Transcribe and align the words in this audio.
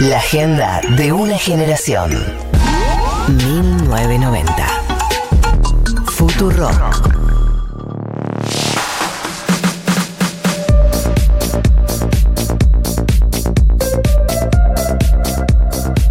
La 0.00 0.18
agenda 0.18 0.82
de 0.96 1.10
una 1.10 1.38
generación. 1.38 2.10
1990. 3.28 4.66
Futurock. 6.04 7.08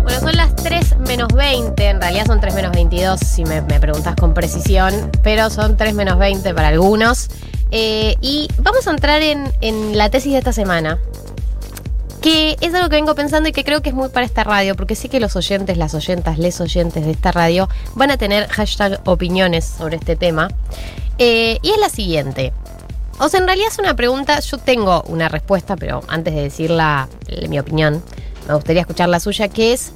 Bueno, 0.01 0.19
son 0.19 0.35
las 0.35 0.55
3 0.55 0.97
menos 1.07 1.27
20, 1.33 1.87
en 1.87 2.01
realidad 2.01 2.25
son 2.25 2.41
3 2.41 2.55
menos 2.55 2.71
22 2.71 3.19
si 3.19 3.45
me, 3.45 3.61
me 3.61 3.79
preguntas 3.79 4.15
con 4.15 4.33
precisión, 4.33 5.11
pero 5.21 5.51
son 5.51 5.77
3 5.77 5.93
menos 5.93 6.17
20 6.17 6.55
para 6.55 6.69
algunos. 6.69 7.29
Eh, 7.69 8.15
y 8.21 8.47
vamos 8.57 8.87
a 8.87 8.91
entrar 8.91 9.21
en, 9.21 9.51
en 9.61 9.95
la 9.95 10.09
tesis 10.09 10.31
de 10.31 10.39
esta 10.39 10.53
semana, 10.53 10.99
que 12.25 12.57
es 12.59 12.73
algo 12.73 12.89
que 12.89 12.95
vengo 12.95 13.13
pensando 13.13 13.49
y 13.49 13.51
que 13.51 13.63
creo 13.63 13.83
que 13.83 13.89
es 13.89 13.95
muy 13.95 14.09
para 14.09 14.25
esta 14.25 14.43
radio, 14.43 14.75
porque 14.75 14.95
sé 14.95 15.09
que 15.09 15.19
los 15.19 15.35
oyentes, 15.35 15.77
las 15.77 15.93
oyentas, 15.93 16.39
les 16.39 16.59
oyentes 16.59 17.05
de 17.05 17.11
esta 17.11 17.31
radio 17.31 17.69
van 17.93 18.09
a 18.09 18.17
tener 18.17 18.47
hashtag 18.47 18.99
opiniones 19.05 19.63
sobre 19.63 19.97
este 19.97 20.15
tema. 20.15 20.47
Eh, 21.19 21.59
y 21.61 21.69
es 21.69 21.77
la 21.77 21.89
siguiente. 21.89 22.51
O 23.19 23.29
sea, 23.29 23.41
en 23.41 23.45
realidad 23.45 23.67
es 23.71 23.77
una 23.77 23.95
pregunta, 23.95 24.39
yo 24.39 24.57
tengo 24.57 25.03
una 25.03 25.29
respuesta, 25.29 25.75
pero 25.75 26.01
antes 26.07 26.33
de 26.33 26.41
decirla, 26.41 27.09
mi 27.47 27.59
opinión, 27.59 28.03
me 28.47 28.55
gustaría 28.55 28.81
escuchar 28.81 29.07
la 29.07 29.19
suya, 29.19 29.47
que 29.47 29.73
es, 29.73 29.93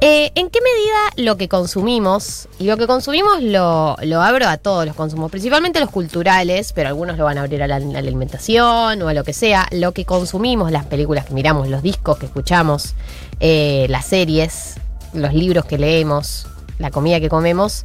eh, 0.00 0.30
¿en 0.34 0.50
qué 0.50 0.60
medida 0.60 1.24
lo 1.28 1.36
que 1.36 1.48
consumimos, 1.48 2.48
y 2.58 2.64
lo 2.64 2.76
que 2.76 2.86
consumimos 2.86 3.42
lo, 3.42 3.96
abro 4.22 4.48
a 4.48 4.56
todos 4.56 4.86
los 4.86 4.94
consumos, 4.94 5.30
principalmente 5.30 5.80
los 5.80 5.90
culturales, 5.90 6.72
pero 6.72 6.88
algunos 6.88 7.18
lo 7.18 7.24
van 7.24 7.38
a 7.38 7.42
abrir 7.42 7.62
a 7.62 7.66
la, 7.66 7.76
a 7.76 7.80
la 7.80 7.98
alimentación 7.98 9.02
o 9.02 9.08
a 9.08 9.14
lo 9.14 9.24
que 9.24 9.32
sea, 9.32 9.66
lo 9.72 9.92
que 9.92 10.04
consumimos, 10.04 10.70
las 10.70 10.86
películas 10.86 11.26
que 11.26 11.34
miramos, 11.34 11.68
los 11.68 11.82
discos 11.82 12.18
que 12.18 12.26
escuchamos, 12.26 12.94
eh, 13.40 13.86
las 13.88 14.06
series, 14.06 14.74
los 15.12 15.34
libros 15.34 15.64
que 15.64 15.78
leemos, 15.78 16.46
la 16.78 16.90
comida 16.90 17.20
que 17.20 17.28
comemos, 17.28 17.84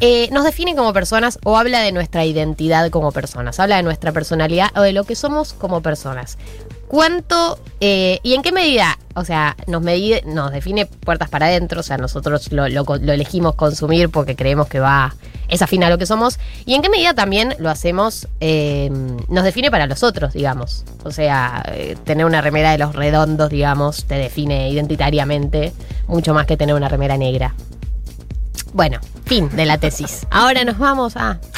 eh, 0.00 0.28
nos 0.30 0.44
define 0.44 0.76
como 0.76 0.92
personas 0.92 1.38
o 1.42 1.56
habla 1.56 1.80
de 1.80 1.90
nuestra 1.90 2.24
identidad 2.26 2.90
como 2.90 3.12
personas, 3.12 3.58
habla 3.60 3.76
de 3.76 3.82
nuestra 3.82 4.12
personalidad 4.12 4.68
o 4.76 4.82
de 4.82 4.92
lo 4.92 5.04
que 5.04 5.16
somos 5.16 5.54
como 5.54 5.80
personas. 5.80 6.36
¿Cuánto 6.88 7.58
eh, 7.80 8.20
y 8.22 8.34
en 8.34 8.42
qué 8.42 8.52
medida, 8.52 8.98
o 9.14 9.24
sea, 9.24 9.54
nos, 9.66 9.82
define 10.52 10.86
puertas 10.86 11.28
para 11.28 11.46
adentro, 11.46 11.80
o 11.80 11.82
sea, 11.82 11.98
nosotros 11.98 12.50
lo, 12.50 12.68
lo 12.68 13.12
elegimos 13.12 13.54
consumir 13.54 14.08
porque 14.08 14.34
creemos 14.34 14.66
que 14.66 14.80
va, 14.80 15.14
es 15.48 15.60
afín 15.60 15.84
a 15.84 15.90
lo 15.90 15.98
que 15.98 16.06
somos, 16.06 16.38
y 16.64 16.74
en 16.74 16.80
qué 16.80 16.88
medida 16.88 17.12
también 17.12 17.54
lo 17.58 17.68
hacemos, 17.68 18.28
eh, 18.40 18.90
nos 19.28 19.44
define 19.44 19.70
para 19.70 19.86
los 19.86 20.02
otros, 20.02 20.32
digamos. 20.32 20.84
O 21.04 21.10
sea, 21.10 21.62
eh, 21.74 21.96
tener 22.04 22.24
una 22.24 22.40
remera 22.40 22.72
de 22.72 22.78
los 22.78 22.94
redondos, 22.94 23.50
digamos, 23.50 24.04
te 24.06 24.14
define 24.14 24.70
identitariamente 24.70 25.74
mucho 26.06 26.32
más 26.32 26.46
que 26.46 26.56
tener 26.56 26.74
una 26.74 26.88
remera 26.88 27.18
negra. 27.18 27.54
Bueno, 28.72 29.00
fin 29.26 29.48
de 29.54 29.66
la 29.66 29.78
tesis. 29.78 30.26
Ahora 30.30 30.64
nos 30.64 30.78
vamos 30.78 31.16
a. 31.16 31.38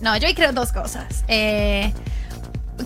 No, 0.00 0.16
yo 0.16 0.28
creo 0.32 0.52
dos 0.52 0.72
cosas. 0.72 1.24
Eh, 1.26 1.92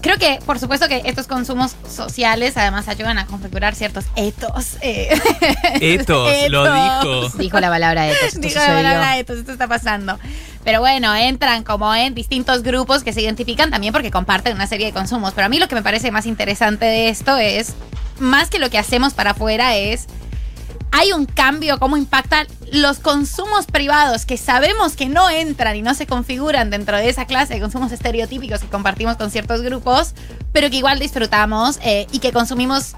creo 0.01 0.17
que, 0.19 0.39
por 0.47 0.59
supuesto, 0.59 0.89
que 0.89 1.03
estos 1.05 1.27
consumos 1.27 1.75
sociales 1.89 2.57
además 2.57 2.89
ayudan 2.89 3.19
a 3.19 3.27
configurar 3.27 3.75
ciertos 3.75 4.05
etos. 4.17 4.77
eh. 4.81 5.11
Etos, 5.81 6.31
lo 6.51 6.67
Etos. 6.67 7.25
dijo. 7.33 7.39
Dijo 7.39 7.61
la 7.61 7.69
palabra 7.69 8.09
esto 8.11 8.41
Digo, 8.41 8.61
la 8.61 8.67
palabra 8.67 9.19
etos, 9.19 9.39
esto 9.39 9.53
está 9.53 9.69
pasando. 9.69 10.19
Pero 10.65 10.81
bueno, 10.81 11.15
entran 11.15 11.65
como 11.65 11.95
en 11.95 12.15
distintos 12.15 12.63
grupos 12.63 13.03
que 13.03 13.13
se 13.13 13.21
identifican 13.21 13.71
también 13.71 13.93
porque 13.93 14.11
comparten 14.11 14.55
una 14.55 14.67
serie 14.67 14.87
de 14.87 14.93
consumos. 14.93 15.33
Pero 15.35 15.47
a 15.47 15.49
mí 15.49 15.59
lo 15.59 15.69
que 15.69 15.75
me 15.75 15.83
parece 15.83 16.11
más 16.11 16.27
interesante 16.27 16.85
de 16.87 17.09
esto 17.09 17.37
es, 17.37 17.75
más 18.21 18.49
que 18.49 18.59
lo 18.59 18.71
que 18.71 18.79
hacemos 18.79 19.13
para 19.15 19.33
afuera, 19.33 19.75
es 19.77 20.07
hay 20.93 21.13
un 21.13 21.25
cambio, 21.25 21.79
cómo 21.79 21.97
impactan 21.97 22.47
los 22.71 22.99
consumos 22.99 23.67
privados 23.67 24.27
que 24.27 24.37
sabemos 24.37 24.95
que 24.95 25.09
no 25.09 25.29
entran 25.31 25.75
y 25.75 25.83
no 25.83 25.95
se 25.95 26.07
configuran 26.07 26.69
dentro 26.71 26.99
de 26.99 27.09
esa 27.09 27.25
clase 27.25 27.55
de 27.55 27.61
consumos 27.61 27.91
estereotípicos 27.93 28.61
que 28.61 28.69
compartimos 28.69 29.17
con 29.17 29.31
ciertos 29.31 29.63
grupos, 29.63 30.15
pero 30.53 30.69
que 30.71 30.77
igual 30.77 30.99
disfrutamos 30.99 31.79
eh, 31.83 32.07
y 32.13 32.19
que 32.19 32.31
consumimos 32.31 32.95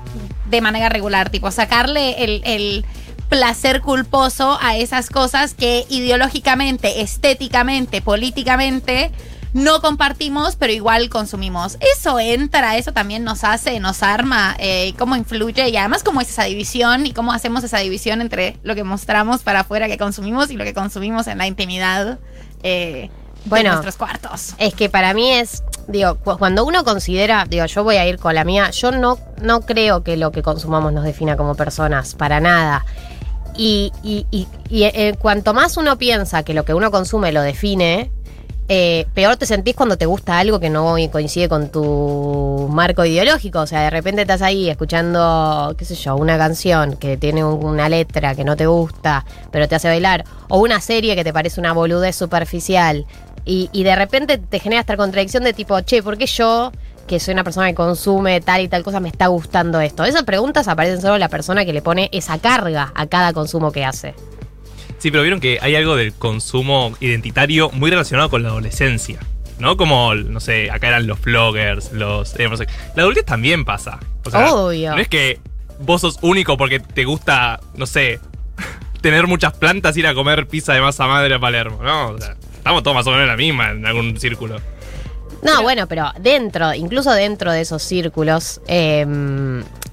de 0.51 0.61
manera 0.61 0.89
regular, 0.89 1.31
tipo 1.31 1.51
sacarle 1.53 2.25
el, 2.25 2.43
el 2.45 2.85
placer 3.29 3.81
culposo 3.81 4.59
a 4.61 4.77
esas 4.77 5.09
cosas 5.09 5.55
que 5.55 5.87
ideológicamente, 5.89 7.01
estéticamente, 7.01 8.03
políticamente 8.03 9.13
no 9.55 9.81
compartimos, 9.81 10.57
pero 10.57 10.73
igual 10.73 11.09
consumimos. 11.09 11.79
Eso 11.97 12.21
entra, 12.21 12.77
eso 12.77 12.93
también 12.93 13.25
nos 13.25 13.43
hace, 13.45 13.81
nos 13.81 14.03
arma, 14.03 14.55
eh, 14.59 14.93
cómo 14.99 15.17
influye 15.17 15.69
y 15.71 15.77
además 15.79 16.03
cómo 16.03 16.21
es 16.21 16.29
esa 16.29 16.45
división 16.45 17.07
y 17.07 17.13
cómo 17.15 17.33
hacemos 17.33 17.65
esa 17.65 17.79
división 17.79 18.21
entre 18.21 18.59
lo 18.63 18.75
que 18.75 18.85
mostramos 18.85 19.43
para 19.43 19.61
afuera 19.61 19.87
que 19.89 19.97
consumimos 19.97 20.51
y 20.51 20.57
lo 20.57 20.65
que 20.65 20.75
consumimos 20.75 21.27
en 21.29 21.39
la 21.39 21.47
intimidad 21.47 22.19
eh, 22.63 23.11
Bueno. 23.47 23.71
de 23.71 23.75
nuestros 23.77 23.97
cuartos. 23.97 24.55
Es 24.59 24.75
que 24.75 24.89
para 24.91 25.15
mí 25.15 25.31
es, 25.31 25.63
digo, 25.87 26.17
cu- 26.17 26.37
cuando 26.37 26.65
uno 26.65 26.83
considera, 26.83 27.47
digo, 27.49 27.65
yo 27.67 27.85
voy 27.85 27.97
a 27.97 28.07
ir 28.09 28.19
con 28.19 28.35
la 28.35 28.45
mía, 28.45 28.71
yo 28.71 28.91
no, 28.91 29.19
no 29.41 29.61
creo 29.61 30.03
que 30.03 30.17
lo 30.17 30.33
que 30.33 30.43
consumamos 30.43 30.93
nos 30.93 31.05
defina 31.05 31.37
como 31.37 31.55
personas, 31.55 32.15
para 32.15 32.41
nada. 32.41 32.85
Y, 33.57 33.93
y, 34.03 34.27
y, 34.33 34.49
y, 34.69 34.83
eh, 34.83 35.15
cuanto 35.17 35.55
más 35.55 35.77
uno 35.77 35.97
piensa 35.97 36.43
que 36.43 36.55
lo 36.55 36.65
que 36.65 36.75
uno 36.75 36.91
consume 36.91 37.31
lo 37.31 37.41
define, 37.41 38.11
eh, 38.69 39.07
peor 39.15 39.37
te 39.37 39.45
sentís 39.47 39.75
cuando 39.75 39.97
te 39.99 40.07
gusta 40.07 40.39
algo 40.39 40.59
que 40.59 40.71
no 40.71 40.97
coincide 41.13 41.49
con 41.49 41.69
tu 41.69 42.69
marco 42.71 43.05
ideológico. 43.05 43.61
O 43.61 43.67
sea, 43.67 43.83
de 43.83 43.91
repente 43.91 44.23
estás 44.23 44.41
ahí 44.43 44.71
escuchando, 44.71 45.75
qué 45.79 45.85
sé 45.85 45.95
yo, 45.95 46.17
una 46.17 46.39
canción 46.39 46.97
que 46.97 47.17
tiene 47.17 47.45
un- 47.45 47.65
una 47.65 47.89
letra 47.89 48.35
que 48.35 48.45
no 48.45 48.57
te 48.57 48.67
gusta, 48.67 49.25
pero 49.51 49.69
te 49.69 49.75
hace 49.75 49.89
bailar, 49.89 50.25
o 50.49 50.59
una 50.61 50.81
serie 50.81 51.15
que 51.15 51.25
te 51.25 51.33
parece 51.33 51.61
una 51.61 51.73
boludez 51.73 52.17
superficial, 52.17 53.07
y, 53.45 53.69
y 53.73 53.85
de 53.85 53.95
repente 53.97 54.39
te 54.39 54.59
genera 54.59 54.81
esta 54.81 54.97
contradicción 54.97 55.45
de 55.45 55.53
tipo, 55.53 55.79
che, 55.83 56.03
¿por 56.03 56.17
qué 56.17 56.25
yo, 56.27 56.73
que 57.07 57.21
soy 57.21 57.35
una 57.35 57.45
persona 57.45 57.67
que 57.69 57.75
consume 57.75 58.41
tal 58.41 58.63
y 58.63 58.69
tal 58.69 58.83
cosa, 58.83 58.99
me 59.01 59.11
está 59.11 59.27
gustando 59.27 59.81
esto? 59.81 60.05
Esas 60.05 60.23
preguntas 60.23 60.67
aparecen 60.69 61.03
solo 61.03 61.19
la 61.19 61.29
persona 61.29 61.67
que 61.67 61.75
le 61.75 61.83
pone 61.83 62.09
esa 62.13 62.39
carga 62.39 62.93
a 62.95 63.07
cada 63.07 63.35
consumo 63.35 63.71
que 63.73 63.85
hace. 63.85 64.15
Sí, 65.05 65.11
pero 65.11 65.23
vieron 65.23 65.39
que 65.39 65.59
hay 65.61 65.77
algo 65.77 65.97
del 65.97 66.15
consumo 66.15 66.97
identitario 66.99 67.69
muy 67.73 67.91
relacionado 67.91 68.31
con 68.31 68.43
la 68.43 68.49
adolescencia. 68.49 69.19
¿No? 69.59 69.77
Como, 69.77 70.15
no 70.15 70.41
sé, 70.41 70.71
acá 70.71 70.89
eran 70.89 71.07
los 71.07 71.21
vloggers, 71.21 71.93
los. 71.93 72.35
eh, 72.41 72.49
no 72.49 72.57
sé. 72.57 72.67
La 72.97 73.03
adultez 73.03 73.27
también 73.27 73.67
pasa. 73.67 74.01
O 74.25 74.31
sea, 74.31 74.51
Obvio. 74.55 74.95
No 74.95 75.03
es 75.03 75.09
que 75.09 75.41
vos 75.81 76.01
sos 76.01 76.17
único 76.23 76.57
porque 76.57 76.81
te 76.81 77.05
gusta, 77.05 77.61
no 77.77 77.85
sé, 77.85 78.19
tener 79.03 79.27
muchas 79.27 79.53
plantas 79.53 79.95
ir 79.99 80.07
a 80.07 80.15
comer 80.15 80.47
pizza 80.47 80.73
de 80.73 80.81
masa 80.81 81.07
madre 81.07 81.35
a 81.35 81.39
Palermo, 81.39 81.83
¿no? 81.83 82.13
O 82.13 82.19
sea, 82.19 82.35
estamos 82.55 82.83
todos 82.83 82.95
más 82.95 83.07
o 83.07 83.11
menos 83.11 83.25
en 83.25 83.29
la 83.29 83.37
misma 83.37 83.73
en 83.73 83.85
algún 83.85 84.19
círculo. 84.19 84.57
No, 85.43 85.61
bueno, 85.61 85.87
pero 85.87 86.13
dentro, 86.19 86.73
incluso 86.73 87.13
dentro 87.13 87.53
de 87.53 87.61
esos 87.61 87.83
círculos, 87.83 88.63
eh, 88.69 89.05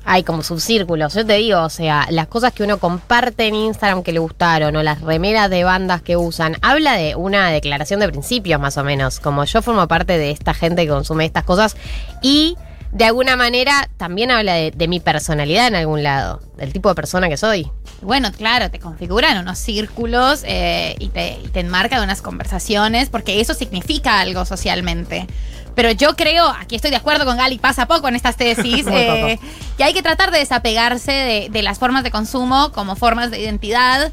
hay 0.06 0.24
como 0.24 0.44
subcírculos. 0.44 1.14
Yo 1.14 1.26
te 1.26 1.34
digo, 1.34 1.62
o 1.62 1.70
sea, 1.70 2.08
las 2.10 2.28
cosas 2.28 2.54
que 2.54 2.64
uno 2.64 2.80
comparte 2.80 3.48
en 3.48 3.56
Instagram 3.56 4.04
que 4.04 4.12
le 4.12 4.20
gustaron 4.20 4.76
o 4.76 4.84
las 4.84 5.02
remeras 5.02 5.50
de 5.50 5.64
bandas 5.64 6.02
que 6.02 6.18
usan, 6.18 6.58
habla 6.62 6.94
de 6.94 7.16
una 7.16 7.50
declaración 7.50 8.00
de 8.00 8.10
principios 8.10 8.60
más 8.60 8.78
o 8.78 8.84
menos. 8.84 9.20
Como 9.20 9.44
yo 9.46 9.62
formo 9.62 9.88
parte 9.88 10.18
de 10.18 10.32
esta 10.32 10.54
gente 10.54 10.84
que 10.84 10.90
consume 10.90 11.26
estas 11.26 11.44
cosas 11.44 11.76
y 12.22 12.58
de 12.92 13.06
alguna 13.06 13.36
manera 13.36 13.90
también 13.98 14.32
habla 14.32 14.54
de, 14.54 14.72
de 14.72 14.88
mi 14.88 15.00
personalidad 15.00 15.68
en 15.68 15.76
algún 15.76 16.04
lado, 16.04 16.42
del 16.58 16.74
tipo 16.74 16.90
de 16.90 16.96
persona 16.96 17.30
que 17.30 17.38
soy. 17.38 17.72
Bueno, 18.02 18.32
claro, 18.32 18.70
te 18.70 18.80
configuran 18.80 19.38
unos 19.38 19.60
círculos 19.60 20.44
eh, 20.46 20.96
y, 21.00 21.10
te, 21.10 21.40
y 21.44 21.48
te 21.48 21.62
enmarcan 21.62 22.04
unas 22.04 22.22
conversaciones 22.22 23.10
porque 23.10 23.40
eso 23.40 23.54
significa 23.54 24.20
algo 24.20 24.44
socialmente. 24.46 25.28
Pero 25.76 25.92
yo 25.92 26.16
creo, 26.18 26.48
aquí 26.48 26.76
estoy 26.76 26.90
de 26.92 26.98
acuerdo 26.98 27.26
con 27.26 27.38
Gali, 27.38 27.58
pasa 27.58 27.86
poco 27.86 28.10
en 28.10 28.16
estas 28.16 28.36
tesis, 28.36 28.86
eh, 28.92 29.40
que 29.78 29.84
hay 29.84 29.94
que 29.94 30.02
tratar 30.02 30.32
de 30.32 30.40
desapegarse 30.40 31.12
de, 31.12 31.48
de 31.50 31.62
las 31.62 31.80
formas 31.80 32.04
de 32.04 32.12
consumo 32.12 32.72
como 32.74 32.96
formas 32.96 33.32
de 33.32 33.40
identidad, 33.40 34.12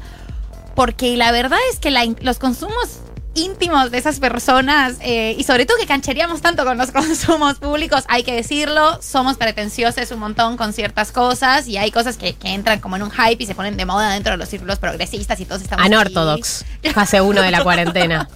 porque 0.75 1.17
la 1.17 1.31
verdad 1.31 1.59
es 1.73 1.79
que 1.79 1.91
la 1.91 2.05
los 2.21 2.39
consumos 2.39 2.99
íntimos 3.39 3.91
de 3.91 3.97
esas 3.97 4.19
personas 4.19 4.97
eh, 5.01 5.35
y 5.37 5.43
sobre 5.43 5.65
todo 5.65 5.77
que 5.77 5.85
cancheríamos 5.85 6.41
tanto 6.41 6.65
con 6.65 6.77
los 6.77 6.91
consumos 6.93 7.55
públicos, 7.59 8.03
hay 8.07 8.23
que 8.23 8.33
decirlo, 8.33 9.01
somos 9.01 9.37
pretenciosos 9.37 10.11
un 10.11 10.19
montón 10.19 10.57
con 10.57 10.73
ciertas 10.73 11.11
cosas 11.11 11.67
y 11.67 11.77
hay 11.77 11.91
cosas 11.91 12.17
que, 12.17 12.33
que 12.33 12.49
entran 12.49 12.79
como 12.79 12.95
en 12.95 13.03
un 13.03 13.11
hype 13.11 13.43
y 13.43 13.45
se 13.45 13.55
ponen 13.55 13.77
de 13.77 13.85
moda 13.85 14.11
dentro 14.11 14.31
de 14.31 14.37
los 14.37 14.49
círculos 14.49 14.79
progresistas 14.79 15.39
y 15.39 15.45
todos 15.45 15.61
estamos. 15.61 15.85
Anortodox, 15.85 16.65
fase 16.93 17.21
1 17.21 17.41
de 17.41 17.51
la 17.51 17.63
cuarentena. 17.63 18.27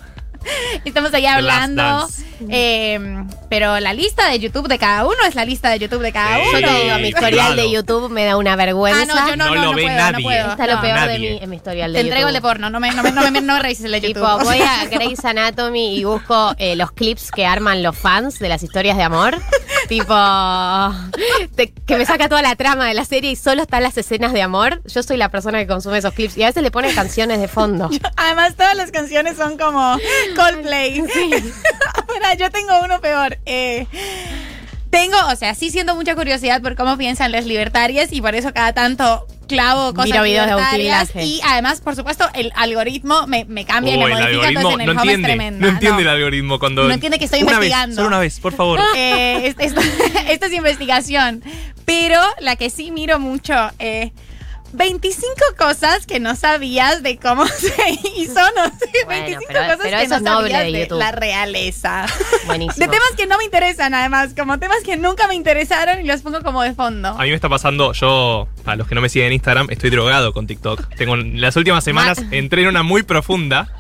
Estamos 0.86 1.12
Last 1.12 1.26
hablando. 1.26 2.08
Eh, 2.50 3.00
pero 3.50 3.80
la 3.80 3.94
lista 3.94 4.28
de 4.30 4.40
YouTube 4.40 4.68
de 4.68 4.78
cada 4.78 5.06
uno 5.06 5.16
es 5.28 5.36
la 5.36 5.46
lista 5.46 5.70
de 5.70 5.80
YouTube 5.80 6.02
de 6.02 6.12
cada 6.12 6.36
Sí. 6.38 6.42
uno. 6.50 6.60
Yo 6.60 6.68
te 6.68 6.84
digo, 6.84 6.98
mi 7.00 7.08
historial 7.10 7.56
de. 7.56 7.72
YouTube 7.72 8.10
me 8.12 8.26
da 8.26 8.36
una 8.38 8.56
vergüenza. 8.56 9.02
Ah, 9.02 9.06
no, 9.06 9.30
yo 9.30 9.36
no, 9.38 9.46
No 9.46 9.56
no, 9.56 9.56
lo 9.56 9.62
no 9.72 9.76
ve 9.78 9.84
puedo, 9.84 9.96
nadie. 9.98 10.12
no 10.18 10.24
puedo. 10.24 10.52
Está 10.52 10.68
lo 10.68 10.76
No. 10.76 10.82
peor 10.82 11.08
de 11.08 11.20
mi, 11.20 11.28
en 11.38 11.50
mi 11.50 11.56
historial 11.56 11.94
de 11.94 12.00
Te 12.00 12.04
YouTube. 12.04 12.12
entrego 12.12 12.28
el 12.28 12.34
de 12.34 12.42
porno, 12.42 12.70
no 12.70 12.80
me, 12.80 12.92
no 12.92 13.04
me, 13.04 13.12
no 13.12 13.22
me, 13.32 13.42
no 13.42 13.54
me 13.54 13.60
revises 13.62 13.86
el 13.86 13.92
de 13.94 14.02
Tipo, 14.02 14.20
YouTube. 14.20 14.44
voy 14.44 14.62
a 14.62 14.86
Grey's 14.92 15.24
Anatomy 15.24 15.98
y 15.98 16.04
busco 16.04 16.54
eh, 16.58 16.76
los 16.76 16.92
clips 16.92 17.32
que 17.32 17.46
arman 17.46 17.82
los 17.84 17.98
fans 17.98 18.40
de 18.40 18.50
las 18.50 18.62
historias 18.64 18.98
de 18.98 19.04
amor. 19.04 19.38
Tipo, 19.88 20.14
te- 21.56 21.72
que 21.74 21.98
me 21.98 22.06
saca 22.06 22.30
toda 22.30 22.42
la 22.42 22.56
trama 22.56 22.86
de 22.88 22.94
la 22.94 23.06
serie 23.06 23.32
y 23.32 23.36
solo 23.36 23.62
están 23.62 23.84
las 23.84 23.98
escenas 23.98 24.34
de 24.34 24.42
amor. 24.42 24.82
Yo 24.86 25.04
soy 25.04 25.18
la 25.18 25.30
persona 25.30 25.60
que 25.60 25.68
consume 25.68 25.98
esos 25.98 26.14
clips 26.14 26.38
y 26.38 26.44
a 26.44 26.48
veces 26.48 26.64
le 26.64 26.72
ponen 26.72 26.94
canciones 26.96 27.40
de 27.40 27.48
fondo. 27.48 27.90
Además, 28.16 28.56
todas 28.56 28.76
las 28.76 28.92
canciones 28.92 29.38
son 29.38 29.58
como 29.58 29.98
Coldplay. 30.36 31.02
Mira, 31.02 32.34
yo 32.40 32.50
tengo 32.52 32.74
uno 32.84 33.00
peor. 33.02 33.38
Eh, 33.46 33.88
tengo, 34.90 35.18
o 35.32 35.36
sea, 35.36 35.56
sí 35.56 35.70
siento 35.72 35.96
mucha 35.96 36.16
curiosidad 36.16 36.62
por 36.62 36.76
cómo 36.76 36.98
piensan 36.98 37.32
las 37.32 37.46
libertarias 37.46 38.12
y 38.12 38.22
por 38.22 38.36
eso 38.36 38.54
cada 38.54 38.74
tanto 38.74 39.26
clavo 39.48 39.94
cosas 39.94 40.12
Miro 40.12 40.24
videos 40.24 40.46
de. 40.48 41.24
Y 41.24 41.42
además, 41.46 41.82
por 41.82 41.96
supuesto, 41.96 42.28
el 42.34 42.52
algoritmo 42.56 43.28
me, 43.28 43.46
me 43.46 43.66
cambia 43.66 43.94
y 43.96 43.98
me 43.98 44.04
el 44.06 44.10
modifica, 44.12 44.30
algoritmo 44.30 44.60
entonces 44.60 44.80
en 44.80 44.86
no 44.86 44.92
el 44.92 44.98
home 44.98 45.14
es 45.14 45.22
tremenda. 45.22 45.60
No 45.60 45.68
entiende 45.74 46.04
No. 46.04 46.10
el 46.10 46.16
algoritmo 46.16 46.60
cuando. 46.60 46.84
No 46.88 46.94
entiende 46.94 47.20
que 47.20 47.26
estoy 47.26 47.44
una 47.44 47.52
investigando. 47.54 47.88
Vez, 47.90 47.96
solo 47.96 48.08
una 48.08 48.20
vez, 48.20 48.40
por 48.40 48.54
favor. 48.54 48.80
Eh, 48.96 49.48
es- 49.48 49.56
esto, 49.60 49.82
esto 50.30 50.46
es 50.48 50.54
investigación. 50.54 51.44
Pero 51.86 52.20
la 52.40 52.56
que 52.56 52.70
sí 52.70 52.92
miro 52.92 53.20
mucho, 53.20 53.54
eh, 53.80 54.12
25 54.74 55.34
cosas 55.58 56.06
que 56.06 56.20
no 56.20 56.36
sabías 56.36 57.04
de 57.04 57.18
cómo 57.18 57.46
se 57.48 57.74
hizo, 58.18 58.40
no 58.56 58.66
sé, 58.78 59.06
Bueno, 59.06 59.24
25 59.26 59.44
pero- 59.48 59.60
cosas 59.62 59.78
pero 59.84 59.98
que 60.00 60.08
no 60.08 60.20
sabías 60.20 60.64
de 60.72 60.88
la 60.92 61.12
realeza. 61.12 62.06
Buenísimo. 62.46 62.86
De 62.86 62.92
temas 62.92 63.12
que 63.16 63.28
no 63.28 63.38
me 63.38 63.44
interesan, 63.46 63.94
además, 63.94 64.34
como 64.38 64.60
temas 64.60 64.78
que 64.84 64.98
nunca 64.98 65.28
me 65.28 65.36
interesaron 65.36 66.02
y 66.02 66.04
los 66.04 66.22
pongo 66.22 66.42
como 66.42 66.62
de 66.64 66.74
fondo. 66.74 67.10
A 67.10 67.22
mí 67.24 67.30
me 67.30 67.36
está 67.36 67.50
pasando, 67.50 67.94
yo, 67.94 68.48
a 68.66 68.76
los 68.76 68.88
que 68.88 68.96
no 68.96 69.02
me 69.02 69.10
siguen 69.10 69.28
en 69.28 69.34
Instagram, 69.34 69.68
estoy 69.70 69.90
drogado 69.90 70.34
con 70.34 70.48
TikTok. 70.48 70.96
Tengo 70.96 71.16
las 71.16 71.56
últimas 71.56 71.84
semanas 71.84 72.22
Ma- 72.22 72.28
entré 72.36 72.64
en 72.64 72.70
una 72.70 72.84
muy 72.84 73.04
profunda. 73.04 73.72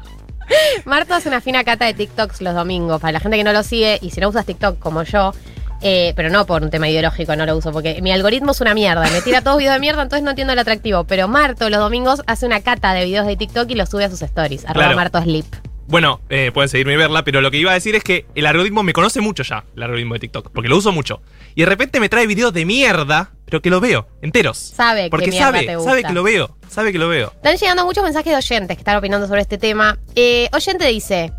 Marto 0.85 1.13
hace 1.15 1.29
una 1.29 1.41
fina 1.41 1.63
cata 1.63 1.85
de 1.85 1.93
TikToks 1.93 2.41
los 2.41 2.53
domingos. 2.53 2.99
Para 3.01 3.13
la 3.13 3.19
gente 3.19 3.37
que 3.37 3.43
no 3.43 3.53
lo 3.53 3.63
sigue, 3.63 3.97
y 4.01 4.11
si 4.11 4.19
no 4.19 4.29
usas 4.29 4.45
TikTok 4.45 4.77
como 4.77 5.03
yo, 5.03 5.33
eh, 5.83 6.13
pero 6.15 6.29
no 6.29 6.45
por 6.45 6.63
un 6.63 6.69
tema 6.69 6.89
ideológico, 6.89 7.35
no 7.35 7.45
lo 7.45 7.55
uso, 7.57 7.71
porque 7.71 8.01
mi 8.01 8.11
algoritmo 8.11 8.51
es 8.51 8.61
una 8.61 8.73
mierda. 8.73 9.09
Me 9.11 9.21
tira 9.21 9.41
todos 9.41 9.57
videos 9.57 9.73
de 9.75 9.79
mierda, 9.79 10.01
entonces 10.01 10.23
no 10.23 10.31
entiendo 10.31 10.53
el 10.53 10.59
atractivo. 10.59 11.03
Pero 11.03 11.27
Marto 11.27 11.69
los 11.69 11.79
domingos 11.79 12.21
hace 12.27 12.45
una 12.45 12.61
cata 12.61 12.93
de 12.93 13.05
videos 13.05 13.27
de 13.27 13.35
TikTok 13.35 13.69
y 13.69 13.75
los 13.75 13.89
sube 13.89 14.05
a 14.05 14.09
sus 14.09 14.21
stories. 14.21 14.65
Arroba 14.65 14.85
Claro. 14.85 14.95
Marto 14.95 15.21
Sleep. 15.21 15.45
Bueno, 15.85 16.21
eh, 16.29 16.51
pueden 16.53 16.69
seguirme 16.69 16.93
y 16.93 16.95
verla, 16.95 17.23
pero 17.25 17.41
lo 17.41 17.51
que 17.51 17.57
iba 17.57 17.71
a 17.71 17.73
decir 17.73 17.93
es 17.95 18.03
que 18.05 18.25
el 18.35 18.45
algoritmo 18.45 18.83
me 18.83 18.93
conoce 18.93 19.19
mucho 19.19 19.43
ya, 19.43 19.65
el 19.75 19.83
algoritmo 19.83 20.13
de 20.13 20.21
TikTok, 20.21 20.49
porque 20.53 20.69
lo 20.69 20.77
uso 20.77 20.93
mucho. 20.93 21.21
Y 21.55 21.61
de 21.61 21.65
repente 21.67 21.99
me 21.99 22.07
trae 22.07 22.25
videos 22.25 22.53
de 22.53 22.65
mierda, 22.65 23.31
pero 23.45 23.61
que 23.61 23.69
lo 23.69 23.81
veo, 23.81 24.07
enteros. 24.21 24.57
Sabe 24.57 25.09
Porque 25.09 25.25
que 25.29 25.37
sabe, 25.37 25.65
te 25.65 25.75
gusta. 25.75 25.91
sabe 25.91 26.03
que 26.05 26.13
lo 26.13 26.23
veo, 26.23 26.57
sabe 26.69 26.93
que 26.93 26.97
lo 26.99 27.09
veo. 27.09 27.33
Están 27.35 27.57
llegando 27.57 27.85
muchos 27.85 28.01
mensajes 28.03 28.31
de 28.31 28.37
oyentes 28.37 28.77
que 28.77 28.81
están 28.81 28.95
opinando 28.95 29.27
sobre 29.27 29.41
este 29.41 29.57
tema. 29.57 29.99
Eh, 30.15 30.47
oyente 30.53 30.87
dice: 30.87 31.33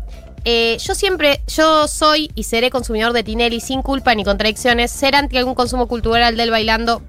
eh, 0.45 0.77
Yo 0.79 0.95
siempre, 0.95 1.41
yo 1.47 1.87
soy 1.87 2.31
y 2.35 2.43
seré 2.43 2.69
consumidor 2.69 3.13
de 3.13 3.23
Tinelli 3.23 3.59
sin 3.59 3.81
culpa 3.81 4.13
ni 4.15 4.23
contradicciones. 4.23 4.91
Ser 4.91 5.15
anti 5.15 5.37
algún 5.37 5.55
consumo 5.55 5.87
cultural 5.87 6.37
del 6.37 6.51
bailando, 6.51 7.01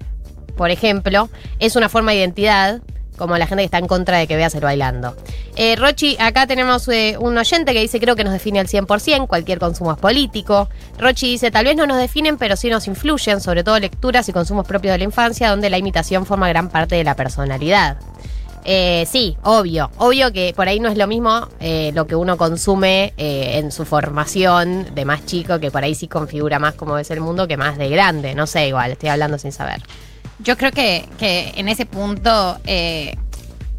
por 0.57 0.71
ejemplo, 0.71 1.29
es 1.59 1.77
una 1.77 1.89
forma 1.89 2.13
de 2.13 2.19
identidad. 2.19 2.81
Como 3.17 3.39
la 3.39 3.47
gente 3.47 3.63
que 3.63 3.65
está 3.65 3.79
en 3.79 3.87
contra 3.87 4.19
de 4.19 4.27
que 4.27 4.37
veas 4.37 4.55
el 4.55 4.61
bailando. 4.61 5.17
Eh, 5.55 5.75
Rochi, 5.77 6.19
acá 6.21 6.47
tenemos 6.47 6.87
eh, 6.89 7.17
un 7.19 7.39
oyente 7.39 7.73
que 7.73 7.81
dice: 7.81 7.99
Creo 7.99 8.15
que 8.15 8.25
nos 8.25 8.33
define 8.35 8.61
al 8.61 8.67
100%, 8.67 9.27
cualquier 9.27 9.59
consumo 9.59 9.93
es 9.93 9.99
político. 9.99 10.69
Rochi 10.99 11.31
dice: 11.31 11.51
Tal 11.51 11.65
vez 11.65 11.77
no 11.77 11.87
nos 11.87 11.97
definen, 11.97 12.37
pero 12.37 12.57
sí 12.57 12.69
nos 12.69 12.87
influyen, 12.87 13.41
sobre 13.41 13.65
todo 13.65 13.79
lecturas 13.79 14.29
y 14.29 14.35
consumos 14.35 14.67
propios 14.67 14.93
de 14.93 14.99
la 14.99 15.05
infancia, 15.05 15.49
donde 15.49 15.71
la 15.71 15.79
imitación 15.79 16.27
forma 16.27 16.47
gran 16.51 16.69
parte 16.69 16.97
de 16.97 17.05
la 17.05 17.17
personalidad. 17.17 17.97
Eh, 18.69 19.07
sí, 19.09 19.37
obvio. 19.45 19.93
Obvio 19.99 20.33
que 20.33 20.53
por 20.55 20.67
ahí 20.67 20.81
no 20.81 20.89
es 20.89 20.99
lo 20.99 21.07
mismo 21.07 21.49
eh, 21.61 21.93
lo 21.95 22.09
que 22.09 22.17
uno 22.17 22.37
consume 22.37 23.15
eh, 23.17 23.59
en 23.59 23.71
su 23.71 23.85
formación 23.85 24.93
de 24.93 25.05
más 25.05 25.25
chico, 25.25 25.61
que 25.61 25.71
por 25.71 25.85
ahí 25.85 25.95
sí 25.95 26.09
configura 26.09 26.59
más 26.59 26.75
cómo 26.75 26.99
es 26.99 27.09
el 27.13 27.21
mundo 27.21 27.47
que 27.47 27.57
más 27.57 27.79
de 27.79 27.89
grande. 27.89 28.35
No 28.35 28.49
sé, 28.49 28.67
igual, 28.67 28.91
estoy 28.91 29.09
hablando 29.09 29.39
sin 29.39 29.53
saber. 29.53 29.83
Yo 30.41 30.57
creo 30.57 30.73
que, 30.73 31.09
que 31.17 31.53
en 31.57 31.69
ese 31.69 31.87
punto 31.87 32.59
eh, 32.67 33.17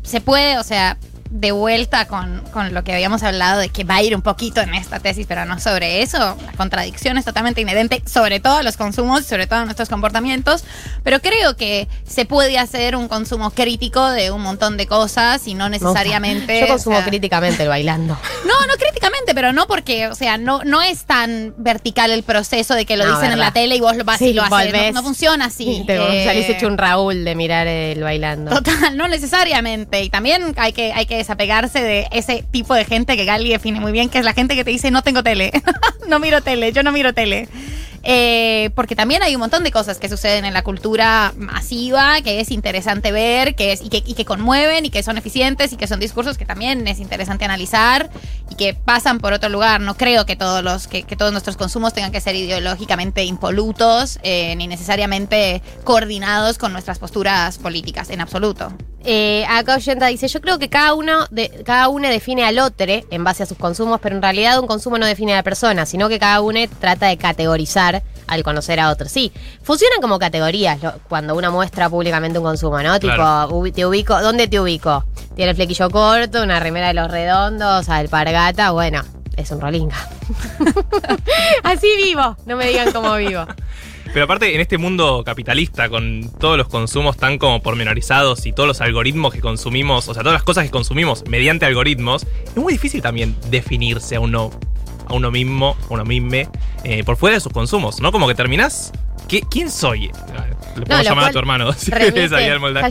se 0.04 0.22
puede, 0.22 0.58
o 0.58 0.64
sea, 0.64 0.98
de 1.30 1.52
vuelta 1.52 2.08
con, 2.08 2.42
con 2.52 2.74
lo 2.74 2.84
que 2.84 2.94
habíamos 2.94 3.24
hablado 3.24 3.60
de 3.60 3.70
que 3.70 3.84
va 3.84 3.96
a 3.96 4.04
ir 4.04 4.16
un 4.16 4.22
poquito 4.22 4.62
en 4.62 4.74
esta 4.74 5.00
tesis, 5.00 5.26
pero 5.28 5.46
no 5.46 5.60
sobre 5.60 6.02
eso. 6.02 6.38
La 6.46 6.52
contradicción 6.54 7.18
es 7.18 7.26
totalmente 7.26 7.62
inherente, 7.62 8.02
sobre 8.06 8.40
todo 8.40 8.58
a 8.58 8.64
los 8.64 8.78
consumos, 8.78 9.26
sobre 9.26 9.48
todo 9.48 9.60
a 9.60 9.66
nuestros 9.66 9.90
comportamientos. 9.90 10.64
Pero 11.04 11.20
creo 11.22 11.56
que 11.56 11.88
se 12.08 12.26
puede 12.26 12.58
hacer 12.60 12.96
un 12.96 13.08
consumo 13.08 13.52
crítico 13.52 14.10
de 14.12 14.32
un 14.32 14.42
montón 14.42 14.78
de 14.78 14.88
cosas 14.88 15.48
y 15.48 15.54
no 15.54 15.70
necesariamente. 15.70 16.62
Yo 16.62 16.68
consumo 16.68 16.98
o 16.98 17.00
sea, 17.00 17.08
críticamente 17.08 17.64
el 17.64 17.70
bailando. 17.70 18.18
No, 18.48 18.66
no 18.66 18.74
críticamente, 18.80 19.36
pero 19.36 19.52
no 19.52 19.68
porque, 19.68 20.08
o 20.08 20.16
sea, 20.16 20.38
no, 20.38 20.64
no 20.64 20.82
es 20.82 21.04
tan 21.04 21.54
vertical 21.58 22.12
el 22.12 22.24
proceso 22.24 22.76
de 22.76 22.86
que 22.86 22.96
lo 22.96 23.04
No, 23.06 23.12
dicen 23.12 23.26
en 23.26 23.30
verdad. 23.32 23.46
la 23.48 23.52
tele 23.52 23.76
y 23.76 23.82
vos 23.82 23.96
lo 23.98 24.04
vas 24.06 24.20
Sí, 24.20 24.28
y 24.28 24.34
lo 24.34 24.44
haces. 24.44 24.74
No, 24.94 25.02
no 25.02 25.04
funciona 25.04 25.46
así. 25.46 25.84
Te 25.88 25.96
Eh, 25.98 26.26
salís 26.26 26.48
hecho 26.50 26.68
un 26.68 26.78
Raúl 26.78 27.26
de 27.26 27.36
mirar 27.36 27.68
el 27.68 28.02
bailando. 28.02 28.52
Total, 28.52 28.96
no 28.96 29.08
necesariamente. 29.10 30.02
Y 30.04 30.10
también 30.10 30.54
hay 30.58 30.72
que, 30.72 30.94
hay 30.94 31.06
desapegarse 31.18 31.82
de 31.82 32.08
ese 32.12 32.44
tipo 32.52 32.74
de 32.74 32.86
gente 32.86 33.18
que 33.18 33.26
Gali 33.26 33.50
define 33.50 33.80
muy 33.80 33.92
bien, 33.92 34.10
que 34.10 34.20
es 34.20 34.26
la 34.26 34.34
gente 34.34 34.56
que 34.56 34.64
te 34.64 34.72
dice 34.72 34.92
no 34.92 35.02
tengo 35.02 35.24
tele, 35.24 35.52
no 36.08 36.20
miro 36.20 36.42
tele, 36.42 36.72
yo 36.72 36.84
no 36.84 36.92
miro 36.92 37.14
tele. 37.14 37.48
Eh, 38.10 38.70
porque 38.74 38.96
también 38.96 39.22
hay 39.22 39.36
un 39.36 39.42
montón 39.42 39.66
de 39.66 39.72
cosas 39.72 40.00
que 40.00 40.08
suceden 40.08 40.46
en 40.46 40.54
la 40.54 40.64
cultura 40.64 41.34
masiva, 41.36 42.22
que 42.22 42.40
es 42.40 42.52
interesante 42.52 43.12
ver, 43.12 43.54
que 43.54 43.74
es, 43.74 43.82
y, 43.82 43.90
que, 43.90 43.98
y 43.98 44.14
que 44.14 44.24
conmueven, 44.24 44.86
y 44.86 44.90
que 44.90 45.04
son 45.04 45.18
eficientes, 45.18 45.74
y 45.74 45.76
que 45.76 45.88
son 45.88 46.00
discursos 46.00 46.38
que 46.38 46.46
también 46.46 46.88
es 46.88 47.00
interesante 47.00 47.44
analizar, 47.44 48.10
y 48.50 48.56
que 48.56 48.74
pasan 48.74 49.20
por 49.20 49.34
otro 49.34 49.50
lugar. 49.50 49.82
No 49.82 49.98
creo 49.98 50.26
que 50.26 50.38
todos 50.38 50.64
los, 50.64 50.88
que, 50.88 51.04
que 51.04 51.18
todos 51.18 51.34
nuestros 51.34 51.58
consumos 51.58 51.94
tengan 51.94 52.14
que 52.14 52.22
ser 52.22 52.36
ideológicamente 52.36 53.26
impolutos, 53.26 54.20
eh, 54.24 54.56
ni 54.56 54.68
necesariamente 54.68 55.62
coordinados 55.84 56.58
con 56.58 56.72
nuestras 56.72 57.00
posturas 57.00 57.58
políticas, 57.58 58.10
en 58.10 58.22
absoluto. 58.22 58.72
Eh, 59.10 59.46
acá 59.50 59.76
Oyenta 59.78 60.08
dice, 60.08 60.28
yo 60.28 60.42
creo 60.42 60.60
que 60.60 60.68
cada 60.70 60.94
uno 60.94 61.28
de, 61.32 61.64
cada 61.66 61.88
uno 61.88 62.10
define 62.10 62.44
al 62.44 62.60
otro 62.60 62.86
en 62.88 63.24
base 63.24 63.42
a 63.44 63.46
sus 63.46 63.58
consumos, 63.58 64.02
pero 64.04 64.16
en 64.18 64.22
realidad 64.22 64.60
un 64.60 64.68
consumo 64.68 64.98
no 64.98 65.06
define 65.06 65.32
a 65.32 65.38
la 65.38 65.44
persona, 65.44 65.86
sino 65.86 66.10
que 66.10 66.20
cada 66.20 66.42
uno 66.42 66.60
trata 66.82 67.06
de 67.08 67.18
categorizar 67.18 68.04
al 68.28 68.44
conocer 68.44 68.82
a 68.82 68.90
otro. 68.90 69.08
Sí, 69.08 69.32
funcionan 69.64 70.02
como 70.02 70.20
categorías 70.20 70.84
lo- 70.84 70.94
cuando 71.08 71.36
uno 71.36 71.50
muestra 71.54 71.90
públicamente 71.90 72.38
un 72.38 72.44
consumo, 72.44 72.82
¿no? 72.84 73.00
Claro. 73.00 73.48
Tipo, 73.48 73.72
te 73.74 73.86
ubico, 73.86 74.22
¿dónde 74.22 74.50
te 74.50 74.60
ubico? 74.60 75.06
Tiene 75.38 75.52
el 75.52 75.56
flequillo 75.56 75.90
corto, 75.90 76.44
una 76.44 76.60
remera 76.60 76.88
de 76.90 76.94
los 76.96 77.10
redondos, 77.10 77.88
alpargata, 77.88 78.72
bueno, 78.72 79.04
es 79.38 79.50
un 79.52 79.62
rolinga. 79.62 79.96
Así 81.64 81.88
vivo, 81.96 82.36
no 82.46 82.58
me 82.58 82.68
digan 82.68 82.92
cómo 82.92 83.16
vivo. 83.16 83.46
Pero 84.14 84.26
aparte, 84.26 84.54
en 84.56 84.62
este 84.62 84.78
mundo 84.78 85.24
capitalista, 85.24 85.90
con 85.90 86.32
todos 86.40 86.58
los 86.58 86.68
consumos 86.68 87.18
tan 87.18 87.38
como 87.38 87.62
pormenorizados 87.62 88.46
y 88.46 88.54
todos 88.54 88.68
los 88.68 88.82
algoritmos 88.82 89.34
que 89.34 89.42
consumimos, 89.42 90.08
o 90.08 90.14
sea, 90.14 90.24
todas 90.24 90.34
las 90.34 90.44
cosas 90.44 90.66
que 90.66 90.72
consumimos 90.72 91.24
mediante 91.28 91.66
algoritmos, 91.66 92.26
es 92.46 92.56
muy 92.56 92.74
difícil 92.74 93.02
también 93.02 93.36
definirse 93.50 94.16
a 94.16 94.20
uno, 94.20 94.52
a 95.08 95.14
uno 95.14 95.32
mismo, 95.32 95.78
a 95.90 95.94
uno 95.94 96.06
mismo, 96.06 96.50
eh, 96.84 97.04
por 97.04 97.18
fuera 97.18 97.36
de 97.36 97.42
sus 97.42 97.52
consumos, 97.52 98.02
¿no? 98.02 98.12
Como 98.12 98.28
que 98.28 98.36
terminás. 98.36 98.92
¿Qué- 99.28 99.42
¿Quién 99.42 99.70
soy? 99.72 100.12
Le 100.76 100.86
puedo 100.86 101.00
lo 101.00 101.04
llamar 101.04 101.30
a 101.30 101.32
tu 101.32 101.40
hermano. 101.40 101.74
si 101.78 101.92
remite- 101.92 102.30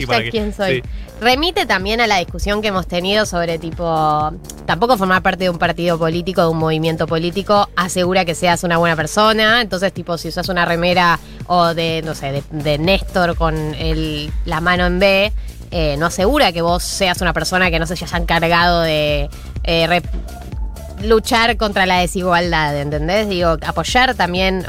para 0.07 0.23
que- 0.23 0.29
quién 0.31 0.53
soy. 0.53 0.81
sí. 0.81 0.89
Remite 1.19 1.65
también 1.65 1.99
a 1.99 2.05
la 2.05 2.17
discusión 2.19 2.61
que 2.61 2.67
hemos 2.67 2.85
tenido 2.87 3.25
sobre 3.25 3.57
tipo, 3.57 4.31
tampoco 4.67 4.97
formar 4.97 5.23
parte 5.23 5.45
de 5.45 5.49
un 5.49 5.57
partido 5.57 5.97
político, 5.97 6.41
de 6.41 6.47
un 6.49 6.57
movimiento 6.57 7.07
político, 7.07 7.69
asegura 7.75 8.23
que 8.23 8.35
seas 8.35 8.63
una 8.63 8.77
buena 8.77 8.95
persona. 8.95 9.61
Entonces, 9.61 9.91
tipo, 9.93 10.17
si 10.19 10.27
usas 10.27 10.47
una 10.49 10.65
remera 10.65 11.17
o 11.47 11.73
de, 11.73 12.03
no 12.05 12.13
sé, 12.13 12.31
de, 12.33 12.43
de 12.51 12.77
Néstor 12.77 13.35
con 13.35 13.55
el- 13.75 14.31
la 14.45 14.61
mano 14.61 14.85
en 14.85 14.99
B, 14.99 15.31
eh, 15.71 15.95
no 15.97 16.05
asegura 16.05 16.51
que 16.51 16.61
vos 16.61 16.83
seas 16.83 17.19
una 17.21 17.33
persona 17.33 17.71
que 17.71 17.79
no 17.79 17.87
se 17.87 17.93
haya 17.93 18.17
encargado 18.17 18.81
de 18.81 19.27
eh, 19.63 19.87
re- 19.87 20.03
luchar 21.01 21.57
contra 21.57 21.85
la 21.85 21.99
desigualdad, 21.99 22.77
¿entendés? 22.79 23.27
Digo, 23.29 23.57
apoyar 23.65 24.13
también 24.15 24.65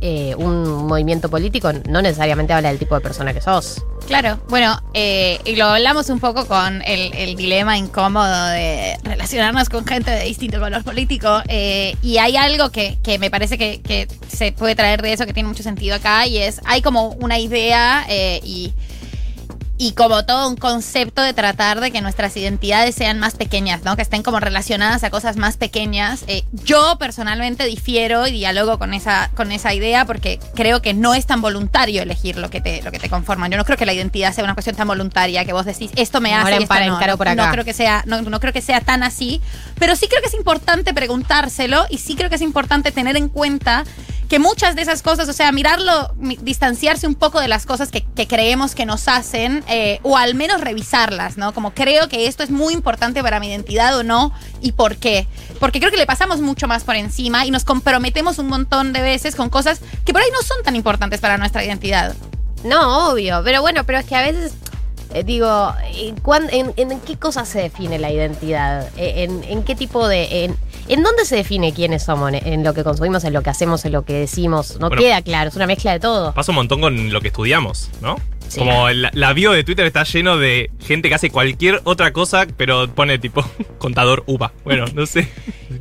eh, 0.00 0.34
un 0.36 0.86
movimiento 0.86 1.28
político 1.28 1.72
no 1.88 2.00
necesariamente 2.00 2.52
habla 2.52 2.68
del 2.68 2.78
tipo 2.78 2.94
de 2.94 3.00
persona 3.00 3.34
que 3.34 3.40
sos. 3.40 3.84
Claro, 4.06 4.38
bueno, 4.48 4.80
eh, 4.94 5.40
y 5.44 5.56
lo 5.56 5.66
hablamos 5.66 6.08
un 6.08 6.20
poco 6.20 6.46
con 6.46 6.82
el, 6.82 7.36
dilema 7.36 7.76
incómodo 7.76 8.46
de 8.48 8.96
relacionarnos 9.02 9.68
con 9.68 9.84
gente 9.84 10.10
de 10.10 10.24
distinto 10.24 10.60
color 10.60 10.84
político. 10.84 11.42
eh, 11.48 11.96
y 12.02 12.18
hay 12.18 12.36
algo 12.36 12.70
que, 12.70 12.98
que 13.02 13.18
me 13.18 13.30
parece 13.30 13.58
que, 13.58 13.80
que 13.82 14.08
se 14.28 14.52
puede 14.52 14.74
traer 14.74 15.02
de 15.02 15.12
eso 15.12 15.26
que 15.26 15.32
tiene 15.32 15.48
mucho 15.48 15.62
sentido 15.62 15.96
acá, 15.96 16.26
y 16.26 16.38
es, 16.38 16.60
hay 16.64 16.80
como 16.80 17.08
una 17.20 17.38
idea 17.38 18.06
y, 18.42 18.72
y 19.78 19.92
como 19.92 20.24
todo 20.24 20.48
un 20.48 20.56
concepto 20.56 21.22
de 21.22 21.32
tratar 21.32 21.80
de 21.80 21.90
que 21.92 22.00
nuestras 22.00 22.36
identidades 22.36 22.96
sean 22.96 23.20
más 23.20 23.36
pequeñas, 23.36 23.84
¿no? 23.84 23.94
Que 23.96 24.02
estén 24.02 24.22
como 24.24 24.40
relacionadas 24.40 25.04
a 25.04 25.10
cosas 25.10 25.36
más 25.36 25.56
pequeñas. 25.56 26.24
Eh, 26.26 26.44
yo 26.64 26.96
personalmente 26.98 27.64
difiero 27.64 28.26
y 28.26 28.32
dialogo 28.32 28.78
con 28.78 28.92
esa, 28.92 29.30
con 29.36 29.52
esa 29.52 29.72
idea 29.74 30.04
porque 30.04 30.40
creo 30.54 30.82
que 30.82 30.94
no 30.94 31.14
es 31.14 31.26
tan 31.26 31.40
voluntario 31.40 32.02
elegir 32.02 32.36
lo 32.38 32.50
que 32.50 32.60
te, 32.60 32.82
lo 32.82 32.90
que 32.90 32.98
te 32.98 33.08
conforma. 33.08 33.48
Yo 33.48 33.56
no 33.56 33.64
creo 33.64 33.78
que 33.78 33.86
la 33.86 33.92
identidad 33.94 34.34
sea 34.34 34.42
una 34.44 34.54
cuestión 34.54 34.74
tan 34.74 34.88
voluntaria 34.88 35.44
que 35.44 35.52
vos 35.52 35.64
decís, 35.64 35.92
esto 35.96 36.20
me 36.20 36.34
hace 36.34 36.42
Ahora 36.42 36.56
y 36.60 36.62
esto 36.64 36.74
empara- 36.74 36.86
no. 36.88 36.96
encaro 36.96 37.12
No, 37.12 37.18
por 37.18 37.28
acá. 37.28 37.46
no 37.46 37.52
creo 37.52 37.64
que 37.64 37.72
sea, 37.72 38.02
no, 38.06 38.20
no 38.22 38.40
creo 38.40 38.52
que 38.52 38.60
sea 38.62 38.80
tan 38.80 39.04
así, 39.04 39.40
pero 39.78 39.94
sí 39.94 40.08
creo 40.08 40.20
que 40.20 40.28
es 40.28 40.34
importante 40.34 40.92
preguntárselo 40.92 41.86
y 41.88 41.98
sí 41.98 42.16
creo 42.16 42.28
que 42.30 42.36
es 42.36 42.42
importante 42.42 42.90
tener 42.90 43.16
en 43.16 43.28
cuenta 43.28 43.84
que 44.28 44.38
muchas 44.38 44.76
de 44.76 44.82
esas 44.82 45.02
cosas, 45.02 45.28
o 45.28 45.32
sea, 45.32 45.50
mirarlo, 45.52 46.12
mi- 46.16 46.36
distanciarse 46.40 47.06
un 47.06 47.14
poco 47.14 47.40
de 47.40 47.48
las 47.48 47.64
cosas 47.66 47.90
que, 47.90 48.04
que 48.04 48.26
creemos 48.26 48.74
que 48.74 48.84
nos 48.86 49.08
hacen, 49.08 49.64
eh, 49.68 50.00
o 50.02 50.16
al 50.16 50.34
menos 50.34 50.60
revisarlas, 50.60 51.36
¿no? 51.38 51.54
Como 51.54 51.72
creo 51.72 52.08
que 52.08 52.26
esto 52.26 52.42
es 52.42 52.50
muy 52.50 52.74
importante 52.74 53.22
para 53.22 53.40
mi 53.40 53.48
identidad 53.48 53.96
o 53.96 54.02
no, 54.02 54.32
y 54.60 54.72
por 54.72 54.96
qué. 54.96 55.26
Porque 55.60 55.80
creo 55.80 55.90
que 55.90 55.96
le 55.96 56.06
pasamos 56.06 56.40
mucho 56.40 56.68
más 56.68 56.84
por 56.84 56.96
encima 56.96 57.46
y 57.46 57.50
nos 57.50 57.64
comprometemos 57.64 58.38
un 58.38 58.48
montón 58.48 58.92
de 58.92 59.00
veces 59.00 59.34
con 59.34 59.48
cosas 59.48 59.80
que 60.04 60.12
por 60.12 60.20
ahí 60.22 60.28
no 60.32 60.42
son 60.42 60.62
tan 60.62 60.76
importantes 60.76 61.20
para 61.20 61.38
nuestra 61.38 61.64
identidad. 61.64 62.14
No, 62.64 63.10
obvio. 63.10 63.40
Pero 63.44 63.62
bueno, 63.62 63.84
pero 63.84 63.98
es 63.98 64.04
que 64.04 64.16
a 64.16 64.22
veces. 64.22 64.52
Eh, 65.14 65.24
digo, 65.24 65.72
¿en, 65.94 66.16
cuán- 66.16 66.48
en, 66.50 66.72
en 66.76 67.00
qué 67.00 67.16
cosas 67.16 67.48
se 67.48 67.60
define 67.62 67.98
la 67.98 68.10
identidad? 68.10 68.88
Eh, 68.96 69.24
¿En, 69.24 69.42
en 69.44 69.62
qué 69.62 69.74
tipo 69.74 70.06
de.? 70.08 70.44
En, 70.44 70.56
¿En 70.88 71.02
dónde 71.02 71.24
se 71.26 71.36
define 71.36 71.74
quiénes 71.74 72.02
somos? 72.04 72.32
¿En, 72.32 72.46
en 72.46 72.64
lo 72.64 72.72
que 72.72 72.82
consumimos, 72.82 73.22
en 73.24 73.32
lo 73.34 73.42
que 73.42 73.50
hacemos, 73.50 73.84
en 73.84 73.92
lo 73.92 74.04
que 74.04 74.14
decimos? 74.14 74.78
No 74.80 74.88
Bueno. 74.88 75.02
queda 75.02 75.20
claro, 75.22 75.50
es 75.50 75.56
una 75.56 75.66
mezcla 75.66 75.92
de 75.92 76.00
todo. 76.00 76.32
Pasa 76.32 76.52
un 76.52 76.56
montón 76.56 76.80
con 76.80 77.12
lo 77.12 77.20
que 77.20 77.28
estudiamos, 77.28 77.90
¿no? 78.00 78.16
Sí. 78.48 78.58
Como 78.58 78.88
la, 78.90 79.10
la 79.12 79.32
bio 79.32 79.52
de 79.52 79.64
Twitter 79.64 79.86
está 79.86 80.04
lleno 80.04 80.38
de 80.38 80.70
gente 80.80 81.08
que 81.08 81.14
hace 81.14 81.30
cualquier 81.30 81.80
otra 81.84 82.12
cosa, 82.12 82.46
pero 82.56 82.88
pone 82.88 83.18
tipo 83.18 83.44
contador 83.78 84.24
uva. 84.26 84.52
Bueno, 84.64 84.86
no 84.94 85.06
sé. 85.06 85.28